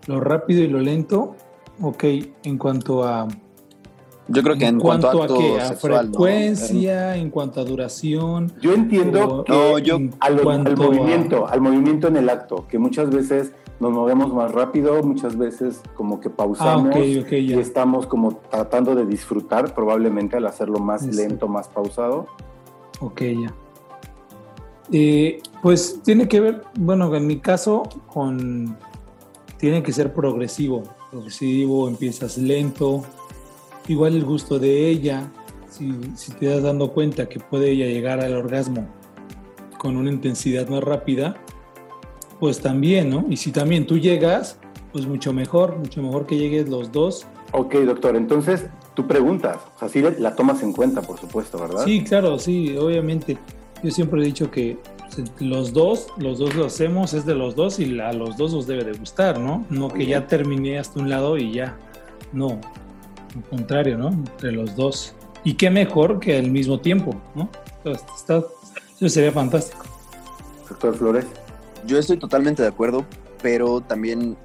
Lo 0.07 0.21
rápido 0.21 0.63
y 0.63 0.69
lo 0.69 0.81
lento, 0.81 1.37
ok, 1.83 2.05
en 2.45 2.57
cuanto 2.57 3.05
a 3.05 3.29
yo 4.29 4.43
creo 4.43 4.57
que 4.57 4.67
en, 4.67 4.79
cuanto, 4.79 5.23
a, 5.23 5.75
frecuencia, 5.75 7.17
en 7.17 7.31
cuanto 7.31 7.61
a 7.61 7.65
duración. 7.65 8.53
Yo 8.61 8.75
entiendo 8.75 9.45
que 9.45 9.83
yo, 9.83 9.99
al, 10.21 10.45
movimiento, 10.77 11.49
al 11.49 11.61
movimiento 11.61 12.09
en 12.09 12.17
el 12.17 12.29
acto, 12.29 12.67
que 12.69 12.79
muchas 12.79 13.11
veces 13.11 13.53
nos 13.81 13.93
movemos 13.93 14.33
más 14.35 14.53
rápido, 14.53 15.03
muchas 15.03 15.37
veces 15.39 15.81
como 15.95 16.21
que 16.21 16.31
pausamos 16.31 16.95
ah, 16.95 16.99
y 16.99 17.53
estamos 17.55 18.07
como 18.07 18.37
tratando 18.51 18.95
de 18.95 19.07
disfrutar 19.07 19.73
probablemente 19.75 20.37
al 20.37 20.47
hacerlo 20.47 20.79
más 20.79 21.07
lento, 21.07 21.49
más 21.49 21.69
pausado. 21.69 22.27
Ok, 23.01 23.23
ya. 23.23 23.55
Eh, 24.91 25.41
pues 25.63 26.01
tiene 26.03 26.29
que 26.29 26.41
ver, 26.41 26.65
bueno, 26.79 27.15
en 27.15 27.27
mi 27.27 27.39
caso, 27.39 27.83
con 28.13 28.77
tiene 29.59 29.83
que 29.83 29.93
ser 29.93 30.13
progresivo. 30.13 30.83
Progresivo, 31.11 31.89
empiezas 31.89 32.39
lento, 32.39 33.05
igual 33.89 34.15
el 34.15 34.25
gusto 34.25 34.59
de 34.59 34.89
ella, 34.89 35.31
si, 35.71 36.33
te 36.39 36.47
das 36.47 36.63
dando 36.63 36.93
cuenta 36.93 37.29
que 37.29 37.41
puede 37.41 37.71
ella 37.71 37.87
llegar 37.87 38.21
al 38.21 38.35
orgasmo 38.35 38.87
con 39.79 39.97
una 39.97 40.11
intensidad 40.11 40.69
más 40.69 40.83
rápida, 40.83 41.37
pues 42.41 42.61
también, 42.61 43.11
¿no? 43.11 43.25
Y 43.29 43.37
si 43.37 43.53
también 43.53 43.87
tú 43.87 43.99
llegas, 43.99 44.59
pues 44.93 45.07
mucho 45.07 45.33
mejor, 45.33 45.77
mucho 45.77 46.03
mejor 46.03 46.27
que 46.27 46.37
llegues 46.37 46.69
los 46.69 46.93
dos. 46.93 47.27
Ok, 47.53 47.75
doctor, 47.75 48.17
entonces 48.17 48.67
tú 48.95 49.07
preguntas, 49.07 49.59
o 49.77 49.79
sea, 49.79 49.89
sí 49.89 50.03
la 50.19 50.35
tomas 50.35 50.63
en 50.63 50.73
cuenta, 50.73 51.03
por 51.03 51.19
supuesto, 51.19 51.59
¿verdad? 51.59 51.85
Sí, 51.85 52.03
claro, 52.03 52.39
sí, 52.39 52.77
obviamente. 52.77 53.39
Yo 53.83 53.91
siempre 53.93 54.21
he 54.21 54.25
dicho 54.25 54.51
que 54.51 54.77
los 55.39 55.73
dos, 55.73 56.09
los 56.19 56.39
dos 56.39 56.55
lo 56.55 56.67
hacemos, 56.67 57.15
es 57.15 57.25
de 57.25 57.35
los 57.35 57.55
dos 57.55 57.79
y 57.79 57.99
a 58.01 58.13
los 58.13 58.37
dos 58.37 58.53
os 58.55 58.67
debe 58.67 58.85
de 58.85 58.93
gustar, 58.93 59.39
¿no? 59.39 59.65
No 59.71 59.89
que 59.89 60.07
ya 60.07 60.27
terminé 60.27 60.79
hasta 60.79 61.01
un 61.01 61.09
lado 61.09 61.39
y 61.39 61.53
ya. 61.53 61.77
No, 62.33 62.61
al 63.35 63.45
contrario, 63.45 63.99
¿no? 63.99 64.09
Entre 64.09 64.53
los 64.53 64.75
dos. 64.77 65.15
Y 65.45 65.55
qué 65.55 65.71
mejor 65.71 66.21
que 66.21 66.39
al 66.39 66.51
mismo 66.51 66.81
tiempo, 66.81 67.15
¿no? 67.35 67.49
eso 67.85 69.09
sería 69.09 69.33
fantástico. 69.33 69.85
Doctor 70.69 70.95
Flores. 70.97 71.25
Yo 71.87 71.99
estoy 71.99 72.19
totalmente 72.19 72.63
de 72.63 72.69
acuerdo, 72.69 73.07
pero 73.41 73.81
también 73.81 74.37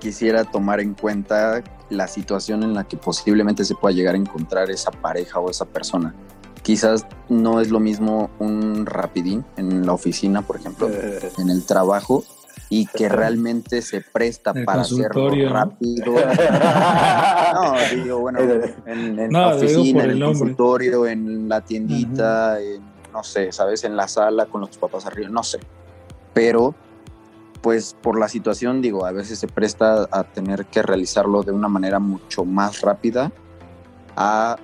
quisiera 0.00 0.44
tomar 0.44 0.80
en 0.80 0.94
cuenta 0.94 1.62
la 1.90 2.08
situación 2.08 2.62
en 2.62 2.74
la 2.74 2.84
que 2.84 2.96
posiblemente 2.96 3.64
se 3.64 3.74
pueda 3.74 3.94
llegar 3.94 4.14
a 4.14 4.18
encontrar 4.18 4.70
esa 4.70 4.90
pareja 4.90 5.38
o 5.38 5.50
esa 5.50 5.64
persona. 5.64 6.14
Quizás 6.62 7.06
no 7.28 7.60
es 7.60 7.70
lo 7.70 7.80
mismo 7.80 8.30
un 8.38 8.86
rapidín 8.86 9.44
en 9.56 9.86
la 9.86 9.92
oficina, 9.92 10.42
por 10.42 10.56
ejemplo, 10.56 10.88
eh. 10.90 11.30
en 11.38 11.50
el 11.50 11.64
trabajo, 11.64 12.24
y 12.70 12.86
que 12.86 13.08
realmente 13.10 13.82
se 13.82 14.00
presta 14.00 14.54
para 14.54 14.82
hacerlo 14.82 15.28
rápido. 15.50 16.14
no, 17.54 17.74
digo, 18.02 18.20
bueno, 18.20 18.38
en, 18.86 19.30
la 19.30 19.48
oficina, 19.48 20.04
en 20.04 20.10
el, 20.10 20.24
consultorio, 20.24 21.06
en 21.06 21.48
la 21.48 21.60
tiendita, 21.60 22.56
no 23.12 23.22
sé, 23.22 23.52
¿sabes? 23.52 23.84
En 23.84 23.96
la 23.96 24.08
sala 24.08 24.46
con 24.46 24.62
los 24.62 24.78
papás 24.78 25.04
arriba, 25.04 25.28
no 25.28 25.42
sé. 25.42 25.58
Pero, 26.32 26.74
pues 27.60 27.96
por 28.00 28.18
la 28.18 28.28
situación, 28.28 28.80
digo, 28.80 29.04
a 29.04 29.12
veces 29.12 29.38
se 29.40 29.48
presta 29.48 30.08
a 30.10 30.24
tener 30.24 30.64
que 30.66 30.80
realizarlo 30.80 31.42
de 31.42 31.52
una 31.52 31.68
manera 31.68 31.98
mucho 31.98 32.44
más 32.44 32.80
rápida 32.82 33.32
a, 34.16 34.56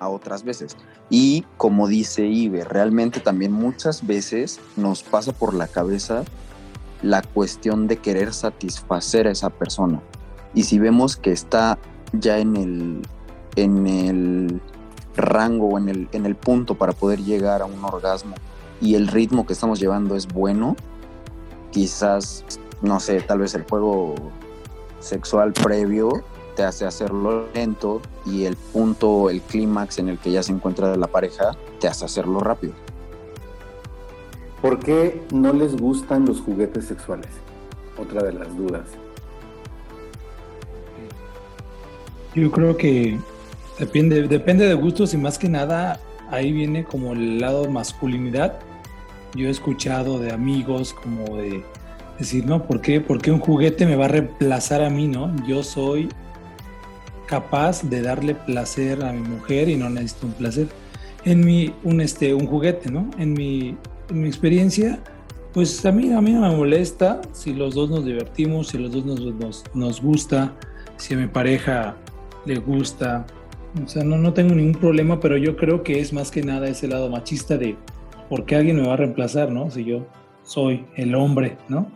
a 0.00 0.08
otras 0.08 0.42
veces. 0.42 0.76
Y 1.08 1.44
como 1.56 1.86
dice 1.86 2.26
Ibe, 2.26 2.64
realmente 2.64 3.20
también 3.20 3.52
muchas 3.52 4.06
veces 4.06 4.60
nos 4.76 5.02
pasa 5.02 5.32
por 5.32 5.54
la 5.54 5.68
cabeza 5.68 6.24
la 7.02 7.22
cuestión 7.22 7.86
de 7.86 7.98
querer 7.98 8.32
satisfacer 8.34 9.26
a 9.26 9.30
esa 9.30 9.50
persona. 9.50 10.00
Y 10.54 10.64
si 10.64 10.78
vemos 10.78 11.16
que 11.16 11.32
está 11.32 11.78
ya 12.12 12.38
en 12.38 12.56
el, 12.56 13.02
en 13.56 13.86
el 13.86 14.60
rango 15.18 15.78
en 15.78 15.88
el, 15.88 16.08
en 16.12 16.26
el 16.26 16.36
punto 16.36 16.76
para 16.76 16.92
poder 16.92 17.22
llegar 17.22 17.60
a 17.60 17.66
un 17.66 17.84
orgasmo 17.84 18.34
y 18.80 18.94
el 18.94 19.08
ritmo 19.08 19.46
que 19.46 19.52
estamos 19.52 19.80
llevando 19.80 20.14
es 20.14 20.28
bueno, 20.28 20.76
quizás, 21.72 22.44
no 22.80 23.00
sé, 23.00 23.20
tal 23.20 23.40
vez 23.40 23.54
el 23.54 23.64
juego 23.64 24.14
sexual 25.00 25.52
previo 25.52 26.24
te 26.54 26.62
hace 26.62 26.86
hacerlo 26.86 27.48
lento 27.54 28.00
y 28.24 28.44
el 28.44 28.56
punto, 28.56 29.30
el 29.30 29.40
clímax 29.42 29.98
en 29.98 30.08
el 30.08 30.18
que 30.18 30.30
ya 30.30 30.42
se 30.42 30.52
encuentra 30.52 30.96
la 30.96 31.06
pareja, 31.08 31.56
te 31.80 31.88
hace 31.88 32.04
hacerlo 32.04 32.40
rápido. 32.40 32.72
¿Por 34.60 34.80
qué 34.80 35.22
no 35.32 35.52
les 35.52 35.76
gustan 35.76 36.24
los 36.24 36.40
juguetes 36.40 36.86
sexuales? 36.86 37.30
Otra 37.96 38.22
de 38.24 38.32
las 38.32 38.56
dudas. 38.56 38.86
Yo 42.34 42.50
creo 42.50 42.76
que 42.76 43.18
depende, 43.78 44.26
depende 44.26 44.66
de 44.66 44.74
gustos 44.74 45.14
y 45.14 45.16
más 45.16 45.38
que 45.38 45.48
nada 45.48 46.00
ahí 46.30 46.52
viene 46.52 46.84
como 46.84 47.12
el 47.12 47.40
lado 47.40 47.70
masculinidad. 47.70 48.58
Yo 49.34 49.46
he 49.46 49.50
escuchado 49.50 50.18
de 50.18 50.32
amigos 50.32 50.92
como 50.92 51.36
de 51.36 51.62
decir, 52.18 52.44
no, 52.44 52.64
¿por 52.64 52.80
qué? 52.80 53.00
¿Por 53.00 53.20
qué 53.22 53.30
un 53.30 53.40
juguete 53.40 53.86
me 53.86 53.96
va 53.96 54.06
a 54.06 54.08
reemplazar 54.08 54.82
a 54.82 54.90
mí, 54.90 55.06
no? 55.06 55.34
Yo 55.46 55.62
soy 55.62 56.08
capaz 57.26 57.82
de 57.82 58.02
darle 58.02 58.34
placer 58.34 59.04
a 59.04 59.12
mi 59.12 59.20
mujer 59.20 59.68
y 59.68 59.76
no 59.76 59.88
necesito 59.88 60.26
un 60.26 60.32
placer. 60.32 60.68
En 61.24 61.44
mi, 61.44 61.74
un, 61.84 62.00
este, 62.00 62.34
un 62.34 62.46
juguete, 62.46 62.90
¿no? 62.90 63.10
En 63.18 63.34
mi, 63.34 63.76
en 64.10 64.22
mi 64.22 64.28
experiencia, 64.28 65.00
pues 65.52 65.84
a 65.86 65.92
mí, 65.92 66.12
a 66.12 66.20
mí 66.20 66.32
no 66.32 66.40
me 66.40 66.54
molesta 66.54 67.20
si 67.32 67.52
los 67.52 67.74
dos 67.74 67.90
nos 67.90 68.04
divertimos, 68.04 68.68
si 68.68 68.78
los 68.78 68.92
dos 68.92 69.04
nos, 69.04 69.20
nos, 69.20 69.64
nos 69.74 70.02
gusta, 70.02 70.54
si 70.96 71.14
a 71.14 71.16
mi 71.16 71.26
pareja 71.26 71.96
le 72.44 72.58
gusta. 72.58 73.26
O 73.82 73.88
sea, 73.88 74.04
no, 74.04 74.16
no 74.16 74.32
tengo 74.32 74.54
ningún 74.54 74.80
problema, 74.80 75.20
pero 75.20 75.36
yo 75.36 75.56
creo 75.56 75.82
que 75.82 76.00
es 76.00 76.12
más 76.12 76.30
que 76.30 76.42
nada 76.42 76.68
ese 76.68 76.88
lado 76.88 77.10
machista 77.10 77.56
de 77.56 77.76
por 78.28 78.44
qué 78.44 78.56
alguien 78.56 78.76
me 78.76 78.86
va 78.86 78.94
a 78.94 78.96
reemplazar, 78.96 79.50
¿no? 79.50 79.70
Si 79.70 79.84
yo 79.84 80.06
soy 80.42 80.86
el 80.96 81.14
hombre, 81.14 81.58
¿no? 81.68 81.90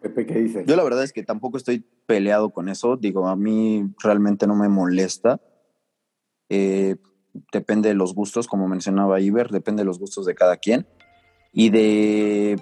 Pepe, 0.00 0.26
¿qué 0.26 0.38
dice? 0.38 0.64
Yo 0.66 0.76
la 0.76 0.84
verdad 0.84 1.04
es 1.04 1.12
que 1.12 1.22
tampoco 1.22 1.58
estoy 1.58 1.84
peleado 2.06 2.50
con 2.50 2.68
eso. 2.68 2.96
Digo, 2.96 3.28
a 3.28 3.36
mí 3.36 3.90
realmente 4.02 4.46
no 4.46 4.54
me 4.56 4.68
molesta. 4.68 5.40
Eh, 6.48 6.96
depende 7.52 7.88
de 7.88 7.94
los 7.94 8.14
gustos, 8.14 8.46
como 8.46 8.68
mencionaba 8.68 9.20
Iber, 9.20 9.50
depende 9.50 9.82
de 9.82 9.86
los 9.86 9.98
gustos 9.98 10.26
de 10.26 10.34
cada 10.34 10.56
quien 10.56 10.86
y 11.52 11.70
de 11.70 12.60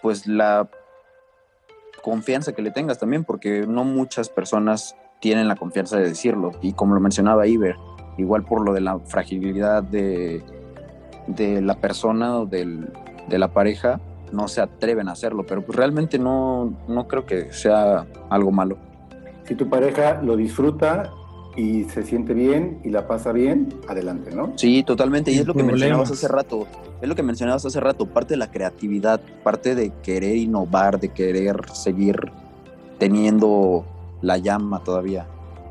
pues 0.00 0.26
la 0.26 0.68
confianza 2.02 2.52
que 2.52 2.62
le 2.62 2.70
tengas 2.70 2.98
también, 2.98 3.24
porque 3.24 3.66
no 3.66 3.84
muchas 3.84 4.28
personas 4.28 4.96
tienen 5.20 5.46
la 5.48 5.56
confianza 5.56 5.96
de 5.96 6.08
decirlo. 6.08 6.52
Y 6.60 6.72
como 6.72 6.94
lo 6.94 7.00
mencionaba 7.00 7.46
Iber, 7.46 7.76
igual 8.18 8.44
por 8.44 8.62
lo 8.62 8.72
de 8.72 8.80
la 8.80 8.98
fragilidad 8.98 9.82
de, 9.82 10.42
de 11.28 11.62
la 11.62 11.76
persona 11.76 12.38
o 12.38 12.46
del, 12.46 12.92
de 13.28 13.38
la 13.38 13.52
pareja, 13.52 14.00
no 14.32 14.48
se 14.48 14.60
atreven 14.60 15.08
a 15.08 15.12
hacerlo, 15.12 15.44
pero 15.46 15.64
pues 15.64 15.76
realmente 15.76 16.18
no, 16.18 16.76
no 16.88 17.06
creo 17.06 17.26
que 17.26 17.52
sea 17.52 18.06
algo 18.30 18.50
malo. 18.50 18.78
Si 19.44 19.54
tu 19.54 19.68
pareja 19.68 20.20
lo 20.22 20.36
disfruta 20.36 21.12
y 21.56 21.84
se 21.84 22.02
siente 22.02 22.34
bien 22.34 22.80
y 22.84 22.90
la 22.90 23.06
pasa 23.06 23.32
bien, 23.32 23.68
adelante, 23.88 24.34
¿no? 24.34 24.52
Sí, 24.56 24.82
totalmente. 24.82 25.30
Y 25.30 25.38
es 25.38 25.46
lo 25.46 25.52
que 25.54 25.58
problemas. 25.58 25.80
mencionabas 25.80 26.10
hace 26.10 26.28
rato. 26.28 26.66
Es 27.00 27.08
lo 27.08 27.14
que 27.14 27.22
mencionabas 27.22 27.64
hace 27.64 27.80
rato. 27.80 28.06
Parte 28.06 28.34
de 28.34 28.38
la 28.38 28.50
creatividad, 28.50 29.20
parte 29.42 29.74
de 29.74 29.92
querer 30.02 30.36
innovar, 30.36 30.98
de 31.00 31.08
querer 31.10 31.60
seguir 31.72 32.32
teniendo 32.98 33.84
la 34.22 34.38
llama 34.38 34.82
todavía. 34.84 35.26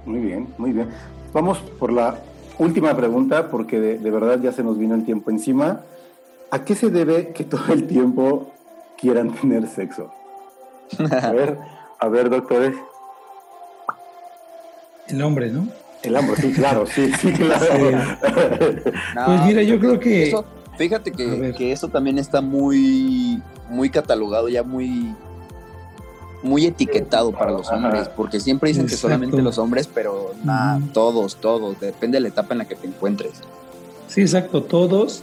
Muy 0.06 0.20
bien, 0.20 0.48
muy 0.58 0.72
bien. 0.72 0.90
Vamos 1.34 1.60
por 1.80 1.92
la 1.92 2.20
última 2.60 2.96
pregunta, 2.96 3.50
porque 3.50 3.80
de, 3.80 3.98
de 3.98 4.12
verdad 4.12 4.40
ya 4.42 4.52
se 4.52 4.64
nos 4.64 4.78
vino 4.78 4.94
el 4.96 5.06
tiempo 5.06 5.32
encima. 5.32 5.82
¿A 6.52 6.66
qué 6.66 6.76
se 6.76 6.90
debe 6.90 7.30
que 7.30 7.44
todo 7.46 7.72
el 7.74 7.88
tiempo 7.88 8.52
quieran 9.00 9.32
tener 9.32 9.68
sexo? 9.68 10.12
A 11.24 11.32
ver, 11.32 11.58
a 12.00 12.08
ver, 12.10 12.30
doctores. 12.30 12.76
El 15.12 15.22
hombre, 15.22 15.50
¿no? 15.52 15.68
El 16.04 16.16
hambre, 16.16 16.36
sí, 16.42 16.52
claro, 16.52 16.86
sí, 16.88 17.12
sí, 17.22 17.32
claro. 17.34 17.66
Pues 19.26 19.46
mira, 19.46 19.62
yo 19.64 19.80
creo 19.80 20.00
que- 20.00 20.30
eso- 20.30 20.46
fíjate 20.78 21.12
que, 21.12 21.72
eso 21.72 21.88
también 21.90 22.18
está 22.18 22.42
muy, 22.42 23.42
muy 23.70 23.90
catalogado, 23.90 24.50
ya 24.50 24.64
muy, 24.64 25.14
muy 26.44 26.66
etiquetado 26.66 27.32
para 27.32 27.52
los 27.52 27.68
Ajá. 27.72 27.76
hombres, 27.76 28.08
porque 28.16 28.40
siempre 28.40 28.70
dicen 28.70 28.88
que 28.88 28.96
solamente 28.98 29.42
los 29.42 29.58
hombres, 29.60 29.88
pero 29.94 30.34
Ujú. 30.44 30.88
todos, 30.94 31.36
todos, 31.36 31.80
depende 31.80 32.16
de 32.18 32.22
la 32.22 32.28
etapa 32.30 32.54
en 32.56 32.60
la 32.60 32.66
que 32.66 32.76
te 32.76 32.88
encuentres. 32.88 33.34
Sí, 34.08 34.22
exacto, 34.22 34.64
todos. 34.64 35.22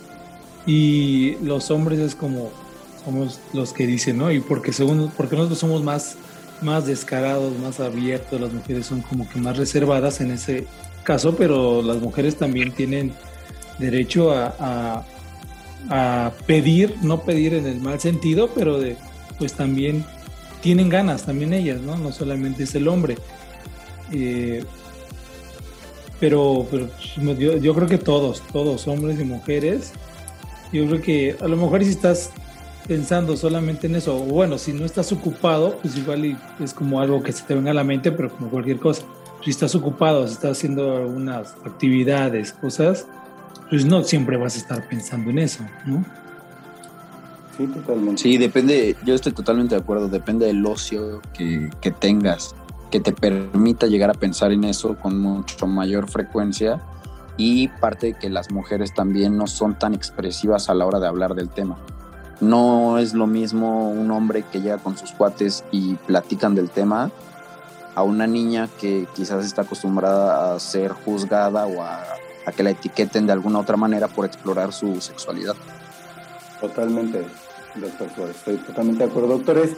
Y 0.64 1.36
los 1.42 1.70
hombres 1.70 1.98
es 1.98 2.14
como 2.14 2.50
somos 3.04 3.40
los 3.52 3.72
que 3.72 3.86
dicen, 3.86 4.18
¿no? 4.18 4.30
Y 4.30 4.40
porque 4.40 4.72
según, 4.72 5.10
porque 5.16 5.34
nosotros 5.34 5.58
somos 5.58 5.82
más, 5.82 6.16
más 6.62 6.86
descarados, 6.86 7.56
más 7.58 7.80
abiertos, 7.80 8.40
las 8.40 8.52
mujeres 8.52 8.86
son 8.86 9.00
como 9.02 9.28
que 9.28 9.38
más 9.38 9.56
reservadas 9.56 10.20
en 10.20 10.30
ese 10.32 10.66
caso, 11.04 11.36
pero 11.36 11.82
las 11.82 11.98
mujeres 11.98 12.36
también 12.36 12.72
tienen 12.72 13.12
derecho 13.78 14.32
a, 14.32 14.54
a- 14.58 15.04
pedir, 16.46 16.96
no 17.02 17.22
pedir 17.22 17.54
en 17.54 17.66
el 17.66 17.80
mal 17.80 18.00
sentido, 18.00 18.50
pero 18.54 18.78
de, 18.78 18.96
pues 19.38 19.54
también 19.54 20.04
tienen 20.60 20.88
ganas, 20.88 21.24
también 21.24 21.52
ellas, 21.52 21.80
¿no? 21.80 21.96
No 21.96 22.12
solamente 22.12 22.64
es 22.64 22.74
el 22.74 22.88
hombre. 22.88 23.16
Eh, 24.12 24.64
pero, 26.20 26.66
pero 26.70 26.88
yo, 27.38 27.56
yo 27.58 27.74
creo 27.74 27.86
que 27.86 27.98
todos, 27.98 28.42
todos, 28.52 28.88
hombres 28.88 29.20
y 29.20 29.24
mujeres, 29.24 29.92
yo 30.72 30.86
creo 30.88 31.00
que 31.00 31.36
a 31.40 31.46
lo 31.46 31.56
mejor 31.56 31.84
si 31.84 31.90
estás 31.90 32.30
pensando 32.88 33.36
solamente 33.36 33.86
en 33.86 33.96
eso, 33.96 34.16
o 34.16 34.20
bueno, 34.20 34.56
si 34.56 34.72
no 34.72 34.86
estás 34.86 35.12
ocupado, 35.12 35.78
pues 35.82 35.96
igual 35.96 36.24
y 36.24 36.36
es 36.58 36.72
como 36.72 37.00
algo 37.00 37.22
que 37.22 37.32
se 37.32 37.44
te 37.44 37.54
venga 37.54 37.70
a 37.70 37.74
la 37.74 37.84
mente, 37.84 38.10
pero 38.10 38.30
como 38.30 38.50
cualquier 38.50 38.78
cosa. 38.78 39.02
Si 39.44 39.50
estás 39.50 39.74
ocupado, 39.74 40.26
si 40.26 40.32
estás 40.32 40.58
haciendo 40.58 40.96
algunas 40.96 41.54
actividades, 41.64 42.52
cosas, 42.52 43.06
pues 43.68 43.84
no 43.84 44.02
siempre 44.02 44.38
vas 44.38 44.56
a 44.56 44.58
estar 44.58 44.88
pensando 44.88 45.30
en 45.30 45.38
eso, 45.38 45.62
¿no? 45.84 46.04
Sí, 47.56 47.66
totalmente. 47.66 48.22
Sí, 48.22 48.38
depende, 48.38 48.96
yo 49.04 49.14
estoy 49.14 49.32
totalmente 49.32 49.74
de 49.74 49.82
acuerdo, 49.82 50.08
depende 50.08 50.46
del 50.46 50.64
ocio 50.64 51.20
que, 51.34 51.70
que 51.80 51.90
tengas, 51.90 52.54
que 52.90 53.00
te 53.00 53.12
permita 53.12 53.86
llegar 53.86 54.08
a 54.10 54.14
pensar 54.14 54.50
en 54.50 54.64
eso 54.64 54.96
con 54.96 55.20
mucho 55.20 55.66
mayor 55.66 56.08
frecuencia 56.08 56.80
y 57.36 57.68
parte 57.68 58.08
de 58.08 58.14
que 58.14 58.30
las 58.30 58.50
mujeres 58.50 58.94
también 58.94 59.36
no 59.36 59.46
son 59.46 59.78
tan 59.78 59.92
expresivas 59.92 60.70
a 60.70 60.74
la 60.74 60.86
hora 60.86 60.98
de 60.98 61.06
hablar 61.06 61.34
del 61.34 61.50
tema. 61.50 61.76
No 62.40 62.98
es 62.98 63.14
lo 63.14 63.26
mismo 63.26 63.90
un 63.90 64.10
hombre 64.10 64.44
que 64.44 64.60
llega 64.60 64.78
con 64.78 64.96
sus 64.96 65.12
cuates 65.12 65.64
y 65.72 65.94
platican 65.96 66.54
del 66.54 66.70
tema 66.70 67.10
a 67.94 68.02
una 68.04 68.28
niña 68.28 68.68
que 68.80 69.08
quizás 69.14 69.44
está 69.44 69.62
acostumbrada 69.62 70.54
a 70.54 70.60
ser 70.60 70.92
juzgada 70.92 71.66
o 71.66 71.82
a, 71.82 72.04
que 72.56 72.62
la 72.62 72.70
etiqueten 72.70 73.26
de 73.26 73.32
alguna 73.32 73.58
otra 73.58 73.76
manera 73.76 74.06
por 74.08 74.24
explorar 74.24 74.72
su 74.72 75.00
sexualidad. 75.00 75.56
Totalmente, 76.60 77.26
doctor. 77.74 78.30
Estoy 78.30 78.56
totalmente 78.58 79.04
de 79.04 79.10
acuerdo. 79.10 79.36
Doctores, 79.36 79.72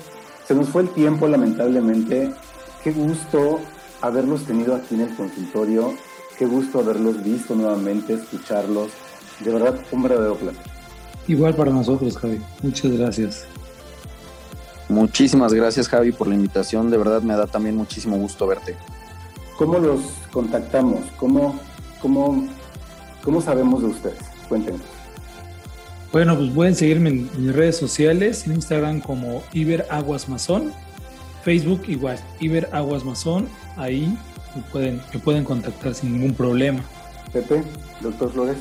se 0.47 0.55
nos 0.55 0.69
fue 0.69 0.83
el 0.83 0.91
tiempo, 0.91 1.27
lamentablemente. 1.27 2.33
Qué 2.85 2.93
gusto 2.93 3.61
haberlos 4.03 4.45
tenido 4.45 4.77
aquí 4.77 4.95
en 4.95 5.01
el 5.01 5.17
consultorio. 5.17 5.95
Qué 6.39 6.47
gusto 6.47 6.81
haberlos 6.81 7.25
visto 7.25 7.55
nuevamente, 7.55 8.15
escucharlos. 8.15 8.91
De 9.41 9.51
verdad, 9.51 9.75
un 9.91 10.03
verdadero 10.03 10.37
placer. 10.37 10.80
Igual 11.31 11.55
para 11.55 11.70
nosotros, 11.70 12.18
Javi. 12.18 12.41
Muchas 12.61 12.91
gracias. 12.91 13.47
Muchísimas 14.89 15.55
gracias 15.55 15.89
Javi 15.89 16.11
por 16.11 16.26
la 16.26 16.35
invitación, 16.35 16.91
de 16.91 16.99
verdad 16.99 17.22
me 17.22 17.37
da 17.37 17.47
también 17.47 17.76
muchísimo 17.76 18.16
gusto 18.16 18.49
verte. 18.49 18.74
¿Cómo 19.57 19.78
los 19.78 20.01
contactamos? 20.33 21.03
¿Cómo, 21.16 21.61
cómo, 22.03 22.49
cómo 23.22 23.41
sabemos 23.41 23.83
de 23.83 23.87
ustedes? 23.87 24.18
Cuéntenos. 24.49 24.81
Bueno, 26.11 26.37
pues 26.37 26.51
pueden 26.51 26.74
seguirme 26.74 27.11
en 27.11 27.31
mis 27.39 27.55
redes 27.55 27.76
sociales, 27.76 28.49
en 28.49 28.55
Instagram 28.55 29.01
como 29.01 29.45
Iber 29.53 29.87
Aguas 29.89 30.28
Mazón, 30.28 30.72
Facebook 31.45 31.83
igual, 31.87 32.18
Iber 32.41 32.68
Aguas 32.72 33.05
Mazón, 33.05 33.49
ahí 33.76 34.18
me 34.57 34.62
pueden, 34.72 35.01
me 35.14 35.20
pueden 35.20 35.45
contactar 35.45 35.95
sin 35.95 36.14
ningún 36.14 36.35
problema. 36.35 36.81
Pepe, 37.33 37.62
doctor 38.01 38.33
Flores. 38.33 38.57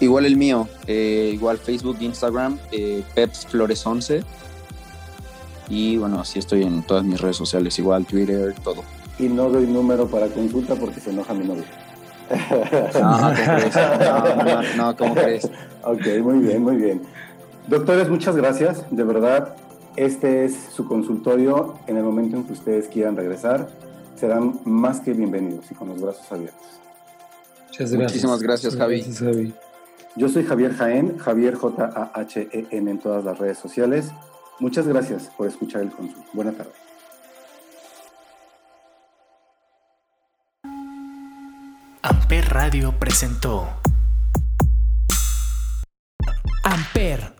Igual 0.00 0.26
el 0.26 0.36
mío, 0.36 0.68
eh, 0.86 1.30
igual 1.32 1.58
Facebook, 1.58 1.96
Instagram, 2.00 2.58
eh, 2.70 3.02
Peps 3.14 3.46
Flores 3.46 3.86
11 3.86 4.22
y 5.68 5.96
bueno, 5.96 6.20
así 6.20 6.38
estoy 6.38 6.62
en 6.62 6.82
todas 6.82 7.04
mis 7.04 7.20
redes 7.20 7.36
sociales, 7.36 7.78
igual 7.78 8.06
Twitter, 8.06 8.54
todo. 8.62 8.84
Y 9.18 9.28
no 9.28 9.48
doy 9.48 9.66
número 9.66 10.06
para 10.06 10.28
consulta 10.28 10.74
porque 10.74 11.00
se 11.00 11.10
enoja 11.10 11.34
mi 11.34 11.46
novia. 11.46 11.64
No, 13.00 13.16
¿cómo 13.18 13.34
crees? 13.34 13.76
No, 13.76 14.44
no, 14.44 14.62
no, 14.76 14.96
¿cómo 14.96 15.14
crees? 15.14 15.50
Ok, 15.82 16.06
muy 16.22 16.38
bien, 16.38 16.62
muy 16.62 16.76
bien. 16.76 17.02
Doctores, 17.66 18.08
muchas 18.08 18.36
gracias. 18.36 18.84
De 18.90 19.02
verdad, 19.04 19.56
este 19.96 20.44
es 20.44 20.54
su 20.74 20.86
consultorio. 20.86 21.74
En 21.86 21.96
el 21.96 22.04
momento 22.04 22.36
en 22.36 22.44
que 22.44 22.52
ustedes 22.52 22.88
quieran 22.88 23.16
regresar, 23.16 23.68
serán 24.16 24.60
más 24.64 25.00
que 25.00 25.12
bienvenidos 25.12 25.70
y 25.70 25.74
con 25.74 25.88
los 25.88 26.00
brazos 26.00 26.30
abiertos. 26.30 26.66
Muchas 27.68 27.90
gracias. 27.90 28.12
Muchísimas 28.12 28.42
gracias, 28.42 28.76
Javi. 28.76 28.96
Gracias, 28.96 29.18
Javi. 29.18 29.54
Yo 30.16 30.30
soy 30.30 30.46
Javier 30.46 30.72
Jaén, 30.74 31.18
Javier 31.18 31.54
J-A-H-E-N 31.54 32.90
en 32.90 32.98
todas 32.98 33.22
las 33.22 33.38
redes 33.38 33.58
sociales. 33.58 34.12
Muchas 34.58 34.88
gracias 34.88 35.30
por 35.36 35.46
escuchar 35.46 35.82
el 35.82 35.90
consul. 35.90 36.24
Buena 36.32 36.52
tarde. 36.52 36.72
Amper 42.00 42.48
Radio 42.48 42.94
presentó 42.98 43.68
Amper, 46.64 47.34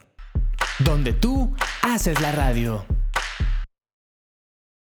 donde 0.81 1.15
tú 1.15 1.55
haces 1.83 2.21
la 2.21 2.33
radio. 2.33 2.85